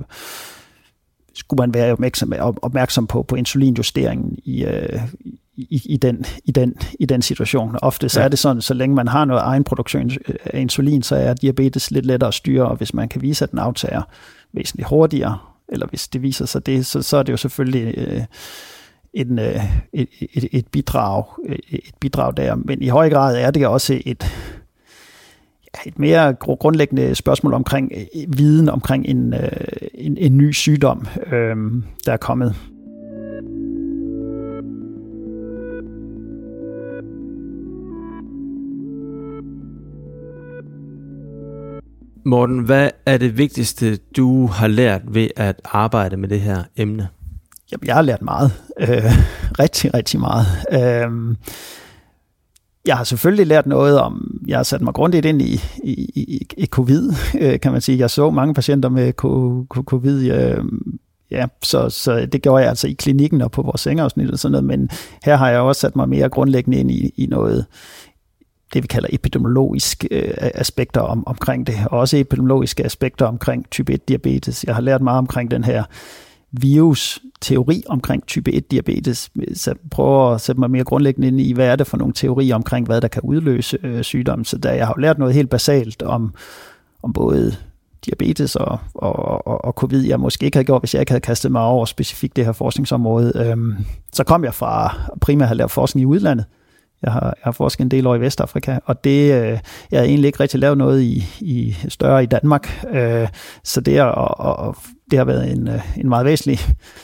skulle 1.35 1.61
man 1.61 1.75
være 1.75 1.93
opmærksom, 1.93 2.33
opmærksom 2.63 3.07
på, 3.07 3.23
på 3.23 3.37
insulinjusteringen 3.37 4.39
i, 4.45 4.65
øh, 4.65 5.01
i, 5.57 5.83
i, 5.85 5.97
den, 5.97 6.25
i, 6.45 6.51
den, 6.51 6.75
i 7.01 7.07
den 7.07 7.23
situation. 7.23 7.77
Ofte 7.83 8.09
så 8.09 8.21
ja. 8.21 8.25
er 8.25 8.29
det 8.29 8.39
sådan, 8.39 8.63
så 8.63 8.75
længe 8.75 8.97
man 8.97 9.09
har 9.09 9.25
noget 9.25 9.43
egen 9.43 9.65
produktion 9.65 10.11
af 10.45 10.61
insulin, 10.61 11.03
så 11.03 11.17
er 11.17 11.35
diabetes 11.35 11.91
lidt 11.91 12.07
lettere 12.07 12.29
at 12.29 12.35
styre, 12.35 12.69
og 12.69 12.77
hvis 12.77 12.95
man 12.95 13.09
kan 13.09 13.23
vise, 13.23 13.45
at 13.45 13.51
den 13.51 13.59
aftager 13.59 14.03
væsentligt 14.53 14.89
hurtigere, 14.89 15.39
eller 15.69 15.87
hvis 15.87 16.09
det 16.09 16.23
viser 16.23 16.47
sig 16.47 16.67
det, 16.67 16.87
så, 16.87 17.03
så 17.03 17.17
er 17.17 17.23
det 17.23 17.33
jo 17.33 17.37
selvfølgelig 17.37 17.95
øh, 17.99 18.25
en, 19.15 19.39
øh, 19.39 19.65
et, 19.93 20.09
et, 20.33 20.49
et, 20.53 20.67
bidrag, 20.67 21.25
et 21.69 21.95
bidrag 22.01 22.37
der. 22.37 22.55
Men 22.55 22.83
i 22.83 22.89
høj 22.89 23.11
grad 23.11 23.37
er 23.37 23.51
det 23.51 23.67
også 23.67 24.01
et, 24.07 24.25
et 25.87 25.99
mere 25.99 26.35
grundlæggende 26.35 27.15
spørgsmål 27.15 27.55
omkring 27.55 27.93
øh, 27.97 28.39
viden 28.39 28.69
omkring 28.69 29.07
en, 29.07 29.35
øh, 29.35 29.51
en, 29.95 30.17
en 30.17 30.37
ny 30.37 30.53
sygdom, 30.53 31.07
øh, 31.33 31.57
der 32.07 32.13
er 32.13 32.17
kommet. 32.17 32.55
Morten, 42.27 42.59
hvad 42.59 42.91
er 43.07 43.19
det 43.19 43.39
vigtigste, 43.39 43.97
du 43.97 44.47
har 44.47 44.67
lært 44.67 45.03
ved 45.09 45.29
at 45.37 45.61
arbejde 45.65 46.17
med 46.17 46.29
det 46.29 46.41
her 46.41 46.63
emne? 46.77 47.09
Jamen, 47.73 47.87
jeg 47.87 47.95
har 47.95 48.03
lært 48.03 48.23
meget. 48.23 48.53
Øh, 48.81 49.05
rigtig, 49.59 49.95
rigtig 49.95 50.21
meget. 50.21 50.47
Øh, 50.73 51.37
jeg 52.87 52.97
har 52.97 53.05
selvfølgelig 53.05 53.47
lært 53.47 53.67
noget 53.67 54.01
om, 54.01 54.41
jeg 54.47 54.59
har 54.59 54.63
sat 54.63 54.81
mig 54.81 54.95
grundigt 54.95 55.27
ind 55.27 55.43
i, 55.43 55.61
i, 55.85 55.93
i, 56.15 56.47
i 56.57 56.67
covid, 56.67 57.13
øh, 57.41 57.61
kan 57.61 57.73
man 57.73 57.81
sige. 57.81 57.99
Jeg 57.99 58.11
så 58.11 58.31
mange 58.31 58.55
patienter 58.55 58.89
med 58.89 59.13
covid, 59.85 60.31
øh, 60.33 60.65
ja, 61.31 61.47
så, 61.63 61.91
så 61.91 62.27
det 62.27 62.43
gjorde 62.43 62.63
jeg 62.63 62.69
altså 62.69 62.89
i 62.89 62.93
klinikken 62.93 63.41
og 63.41 63.51
på 63.51 63.63
vores 63.63 63.81
sengeafsnit 63.81 64.31
og 64.31 64.39
sådan 64.39 64.53
noget, 64.53 64.65
men 64.65 64.91
her 65.25 65.37
har 65.37 65.51
jeg 65.51 65.61
også 65.61 65.81
sat 65.81 65.97
mig 65.97 66.09
mere 66.09 66.29
grundlæggende 66.29 66.79
ind 66.79 66.91
i, 66.91 67.13
i 67.17 67.27
noget, 67.27 67.67
det 68.75 68.83
vi 68.83 68.87
kalder 68.87 69.09
epidemiologiske 69.13 70.09
øh, 70.11 70.35
aspekter 70.39 71.01
om, 71.01 71.27
omkring 71.27 71.67
det, 71.67 71.75
og 71.91 71.99
også 71.99 72.17
epidemiologiske 72.17 72.85
aspekter 72.85 73.27
omkring 73.27 73.71
type 73.71 73.93
1 73.93 74.09
diabetes. 74.09 74.65
Jeg 74.65 74.75
har 74.75 74.83
lært 74.83 75.03
meget 75.03 75.19
omkring 75.19 75.51
den 75.51 75.65
her 75.65 75.85
virus 76.53 77.21
teori 77.41 77.83
omkring 77.87 78.27
type 78.27 78.53
1 78.53 78.71
diabetes, 78.71 79.31
så 79.55 79.75
prøver 79.91 80.31
at 80.31 80.41
sætte 80.41 80.61
mig 80.61 80.71
mere 80.71 80.85
grundlæggende 80.85 81.29
ind 81.29 81.41
i, 81.41 81.53
hvad 81.53 81.67
er 81.67 81.77
det 81.77 81.87
for 81.87 81.97
nogle 81.97 82.15
teorier 82.15 82.55
omkring, 82.55 82.87
hvad 82.87 83.01
der 83.01 83.09
kan 83.09 83.23
udløse 83.23 83.79
øh, 83.83 84.03
sygdommen. 84.03 84.45
Så 84.45 84.59
der, 84.59 84.73
jeg 84.73 84.87
har 84.87 84.95
lært 84.99 85.19
noget 85.19 85.35
helt 85.35 85.51
basalt 85.51 86.03
om, 86.03 86.35
om 87.03 87.13
både 87.13 87.57
diabetes 88.07 88.57
og, 88.57 88.79
og, 88.95 89.47
og, 89.47 89.65
og 89.65 89.73
covid, 89.73 90.07
jeg 90.07 90.21
måske 90.21 90.47
ikke 90.47 90.57
havde 90.57 90.67
gjort, 90.67 90.83
hvis 90.83 90.95
jeg 90.95 91.01
ikke 91.01 91.13
havde 91.13 91.21
kastet 91.21 91.53
mig 91.53 91.63
over 91.63 91.85
specifikt 91.85 92.37
det 92.37 92.45
her 92.45 92.53
forskningsområde. 92.53 93.33
Øhm, 93.35 93.75
så 94.13 94.25
kom 94.25 94.45
jeg 94.45 94.55
fra 94.55 94.99
primært 95.21 95.45
at 95.45 95.49
have 95.49 95.57
lavet 95.57 95.71
forskning 95.71 96.03
i 96.03 96.07
udlandet. 96.07 96.45
Jeg 97.03 97.13
har, 97.13 97.25
jeg 97.25 97.45
har 97.45 97.53
forsket 97.53 97.85
en 97.85 97.91
del 97.91 98.07
år 98.07 98.15
i 98.15 98.21
Vestafrika, 98.21 98.79
og 98.85 99.05
det, 99.05 99.33
øh, 99.33 99.59
jeg 99.91 100.01
har 100.01 100.05
egentlig 100.05 100.27
ikke 100.27 100.41
rigtig 100.41 100.61
lavet 100.61 100.79
noget 100.79 101.03
i, 101.03 101.25
i 101.41 101.77
større 101.89 102.23
i 102.23 102.27
Danmark. 102.27 102.87
Øh, 102.91 103.29
så 103.65 103.81
det, 103.81 103.99
er, 103.99 104.05
og, 104.05 104.59
og, 104.59 104.77
det 105.11 105.19
har 105.19 105.25
været 105.25 105.53
en, 105.53 105.69
øh, 105.69 105.99
en 105.99 106.09
meget 106.09 106.27
væsentlig 106.27 106.59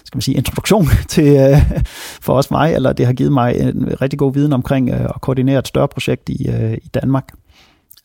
skal 0.04 0.16
man 0.16 0.20
sige, 0.22 0.36
introduktion 0.36 0.86
til, 1.08 1.36
øh, 1.36 1.82
for 2.22 2.34
os 2.34 2.50
mig, 2.50 2.74
eller 2.74 2.92
det 2.92 3.06
har 3.06 3.12
givet 3.12 3.32
mig 3.32 3.56
en 3.60 4.00
rigtig 4.00 4.18
god 4.18 4.32
viden 4.32 4.52
omkring 4.52 4.90
øh, 4.90 5.04
at 5.04 5.20
koordinere 5.20 5.58
et 5.58 5.68
større 5.68 5.88
projekt 5.88 6.28
i, 6.28 6.48
øh, 6.48 6.72
i 6.72 6.88
Danmark. 6.94 7.28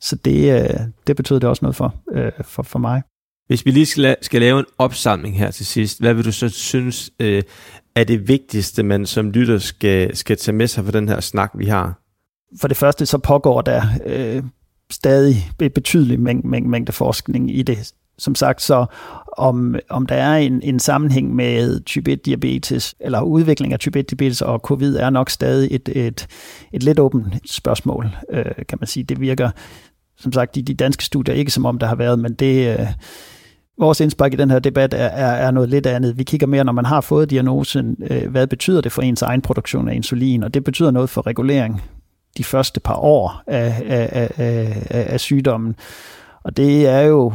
Så 0.02 0.15
det, 0.15 0.62
øh, 0.62 0.80
det 1.08 1.15
betød 1.15 1.39
det 1.39 1.50
også 1.50 1.65
noget 1.65 1.76
for, 1.76 1.95
øh, 2.12 2.32
for, 2.41 2.63
for 2.63 2.80
mig. 2.80 3.02
Hvis 3.47 3.65
vi 3.65 3.71
lige 3.71 3.86
skal, 3.86 4.41
lave 4.41 4.60
en 4.60 4.65
opsamling 4.77 5.38
her 5.38 5.51
til 5.51 5.65
sidst, 5.65 5.99
hvad 5.99 6.13
vil 6.13 6.25
du 6.25 6.31
så 6.31 6.49
synes 6.49 7.12
øh, 7.19 7.43
er 7.95 8.03
det 8.03 8.27
vigtigste, 8.27 8.83
man 8.83 9.05
som 9.05 9.31
lytter 9.31 9.57
skal, 9.57 10.15
skal 10.15 10.38
tage 10.38 10.55
med 10.55 10.67
sig 10.67 10.86
for 10.86 10.91
den 10.91 11.10
her 11.10 11.19
snak, 11.19 11.51
vi 11.55 11.65
har? 11.65 12.01
For 12.62 12.67
det 12.67 12.77
første 12.77 13.05
så 13.05 13.17
pågår 13.17 13.62
der 13.62 13.83
øh, 14.05 14.43
stadig 14.91 15.51
betydelig 15.57 16.19
mæng, 16.19 16.47
mæng, 16.47 16.69
mængde 16.69 16.91
forskning 16.91 17.57
i 17.57 17.62
det. 17.62 17.93
Som 18.17 18.36
sagt, 18.36 18.62
så 18.62 18.86
om, 19.38 19.75
om 19.89 20.05
der 20.05 20.15
er 20.15 20.38
en, 20.38 20.62
en 20.62 20.79
sammenhæng 20.79 21.36
med 21.36 21.83
type 21.83 22.12
1 22.12 22.25
diabetes, 22.25 22.95
eller 22.99 23.21
udvikling 23.21 23.73
af 23.73 23.79
type 23.79 23.99
1 23.99 24.10
diabetes 24.10 24.41
og 24.41 24.60
covid, 24.60 24.95
er 24.95 25.10
nok 25.10 25.29
stadig 25.29 25.67
et, 25.71 25.89
et, 25.89 26.27
et 26.73 26.83
lidt 26.83 26.99
åbent 26.99 27.51
spørgsmål, 27.51 28.10
øh, 28.31 28.45
kan 28.69 28.77
man 28.81 28.88
sige. 28.88 29.03
Det 29.03 29.21
virker, 29.21 29.49
som 30.17 30.33
sagt, 30.33 30.57
i 30.57 30.62
de 30.62 30.73
danske 30.73 31.03
studier 31.05 31.36
ikke 31.36 31.51
som 31.51 31.65
om 31.65 31.79
der 31.79 31.88
har 31.88 31.95
været, 31.95 32.19
men 32.19 32.33
det... 32.33 32.79
Øh, 32.79 32.88
vores 33.79 33.99
indspark 33.99 34.33
i 34.33 34.35
den 34.35 34.51
her 34.51 34.59
debat 34.59 34.93
er, 34.93 34.97
er, 34.97 35.31
er 35.31 35.51
noget 35.51 35.69
lidt 35.69 35.85
andet. 35.85 36.17
Vi 36.17 36.23
kigger 36.23 36.47
mere, 36.47 36.63
når 36.63 36.71
man 36.71 36.85
har 36.85 37.01
fået 37.01 37.29
diagnosen, 37.29 37.97
øh, 38.09 38.31
hvad 38.31 38.47
betyder 38.47 38.81
det 38.81 38.91
for 38.91 39.01
ens 39.01 39.21
egen 39.21 39.41
produktion 39.41 39.89
af 39.89 39.95
insulin, 39.95 40.43
og 40.43 40.53
det 40.53 40.63
betyder 40.63 40.91
noget 40.91 41.09
for 41.09 41.27
regulering 41.27 41.81
de 42.37 42.43
første 42.43 42.79
par 42.79 42.95
år 42.95 43.43
af, 43.47 43.83
af, 43.85 44.09
af, 44.11 44.31
af, 44.37 45.05
af 45.13 45.19
sygdommen. 45.19 45.75
Og 46.43 46.57
det 46.57 46.87
er 46.87 47.01
jo, 47.01 47.33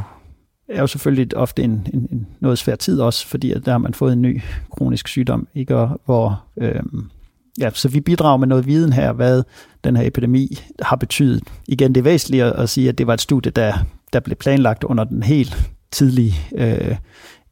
er 0.68 0.80
jo 0.80 0.86
selvfølgelig 0.86 1.36
ofte 1.36 1.62
en, 1.62 1.86
en, 1.94 2.08
en 2.12 2.26
noget 2.40 2.58
svær 2.58 2.74
tid 2.74 3.00
også, 3.00 3.26
fordi 3.26 3.52
at 3.52 3.64
der 3.64 3.70
har 3.70 3.78
man 3.78 3.94
fået 3.94 4.12
en 4.12 4.22
ny 4.22 4.40
kronisk 4.70 5.08
sygdom, 5.08 5.48
ikke? 5.54 5.76
Og 5.76 6.00
hvor, 6.04 6.44
øh, 6.56 6.82
ja, 7.60 7.70
så 7.70 7.88
vi 7.88 8.00
bidrager 8.00 8.36
med 8.36 8.46
noget 8.46 8.66
viden 8.66 8.92
her, 8.92 9.12
hvad 9.12 9.42
den 9.84 9.96
her 9.96 10.06
epidemi 10.06 10.58
har 10.82 10.96
betydet. 10.96 11.42
Igen, 11.68 11.94
det 11.94 12.00
er 12.00 12.04
væsentligt 12.04 12.44
at 12.44 12.68
sige, 12.68 12.88
at 12.88 12.98
det 12.98 13.06
var 13.06 13.14
et 13.14 13.20
studie, 13.20 13.52
der, 13.52 13.72
der 14.12 14.20
blev 14.20 14.36
planlagt 14.36 14.84
under 14.84 15.04
den 15.04 15.22
helt 15.22 15.72
tidlige 15.92 16.34
øh, 16.54 16.96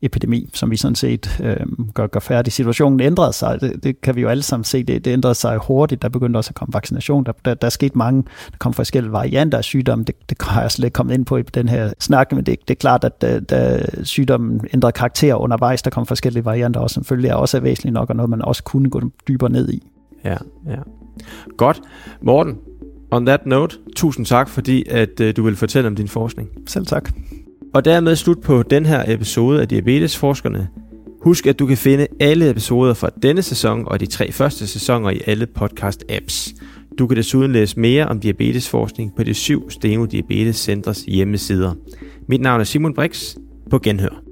epidemi, 0.03 0.50
som 0.55 0.70
vi 0.70 0.76
sådan 0.76 0.94
set 0.94 1.40
øh, 1.42 1.57
gør, 1.94 2.07
gør 2.07 2.20
færdig. 2.20 2.53
Situationen 2.53 3.00
ændrede 3.00 3.33
sig, 3.33 3.61
det, 3.61 3.85
det 3.85 4.00
kan 4.00 4.16
vi 4.16 4.20
jo 4.20 4.29
alle 4.29 4.42
sammen 4.42 4.64
se, 4.64 4.83
det, 4.83 5.05
det 5.05 5.11
ændrede 5.11 5.35
sig 5.35 5.59
hurtigt, 5.59 6.03
der 6.03 6.09
begyndte 6.09 6.38
også 6.38 6.50
at 6.50 6.55
komme 6.55 6.72
vaccination, 6.72 7.24
der, 7.24 7.33
der, 7.44 7.55
der 7.55 7.68
skete 7.68 7.98
mange, 7.98 8.22
der 8.22 8.57
kom 8.59 8.74
forskellige 8.74 9.12
varianter 9.12 9.59
af 9.59 9.64
sygdommen, 9.64 10.07
det, 10.07 10.14
det 10.31 10.38
har 10.42 10.61
jeg 10.61 10.70
slet 10.70 10.85
ikke 10.85 10.94
kommet 10.94 11.14
ind 11.14 11.24
på 11.24 11.37
i 11.37 11.42
den 11.42 11.68
her 11.68 11.92
snak, 11.98 12.33
men 12.33 12.46
det, 12.46 12.59
det 12.68 12.74
er 12.74 12.79
klart, 12.79 13.05
at 13.05 13.22
da, 13.22 13.40
da 13.40 13.85
sygdommen 14.03 14.61
ændrede 14.74 14.92
karakter 14.92 15.35
undervejs, 15.35 15.83
der 15.83 15.90
kom 15.90 16.07
forskellige 16.07 16.44
varianter 16.44 16.81
også, 16.81 16.94
selvfølgelig 16.94 17.29
er 17.29 17.35
også 17.35 17.61
væsentligt 17.61 17.94
nok, 17.94 18.11
og 18.11 18.16
noget 18.16 18.31
man 18.31 18.42
også 18.42 18.62
kunne 18.62 18.90
gå 18.90 19.03
dybere 19.29 19.50
ned 19.50 19.68
i. 19.68 19.83
Ja, 20.24 20.37
ja. 20.66 20.81
Godt. 21.57 21.81
Morten, 22.22 22.57
on 23.11 23.26
that 23.26 23.46
note, 23.46 23.76
tusind 23.96 24.26
tak, 24.26 24.48
fordi 24.48 24.85
at 24.88 25.20
uh, 25.20 25.31
du 25.37 25.42
vil 25.42 25.57
fortælle 25.57 25.87
om 25.87 25.96
din 25.96 26.09
forskning. 26.09 26.48
Selv 26.66 26.87
tak. 26.87 27.11
Og 27.74 27.85
dermed 27.85 28.16
slut 28.16 28.40
på 28.40 28.62
den 28.62 28.87
her 28.87 29.04
episode 29.09 29.61
af 29.61 29.68
Diabetesforskerne. 29.68 30.68
Husk, 31.22 31.46
at 31.46 31.59
du 31.59 31.66
kan 31.66 31.76
finde 31.76 32.06
alle 32.20 32.50
episoder 32.50 32.94
fra 32.94 33.11
denne 33.22 33.42
sæson 33.42 33.85
og 33.87 34.00
de 34.00 34.06
tre 34.06 34.33
første 34.33 34.66
sæsoner 34.66 35.11
i 35.11 35.20
alle 35.26 35.46
podcast-apps. 35.59 36.54
Du 36.98 37.06
kan 37.06 37.16
desuden 37.16 37.52
læse 37.52 37.80
mere 37.80 38.06
om 38.06 38.20
diabetesforskning 38.20 39.16
på 39.16 39.22
de 39.22 39.35
syv 39.35 39.70
Steno 39.70 40.04
Diabetes 40.04 40.56
Centers 40.56 41.02
hjemmesider. 41.02 41.74
Mit 42.28 42.40
navn 42.40 42.61
er 42.61 42.64
Simon 42.64 42.94
Brix. 42.94 43.37
På 43.70 43.78
genhør. 43.78 44.30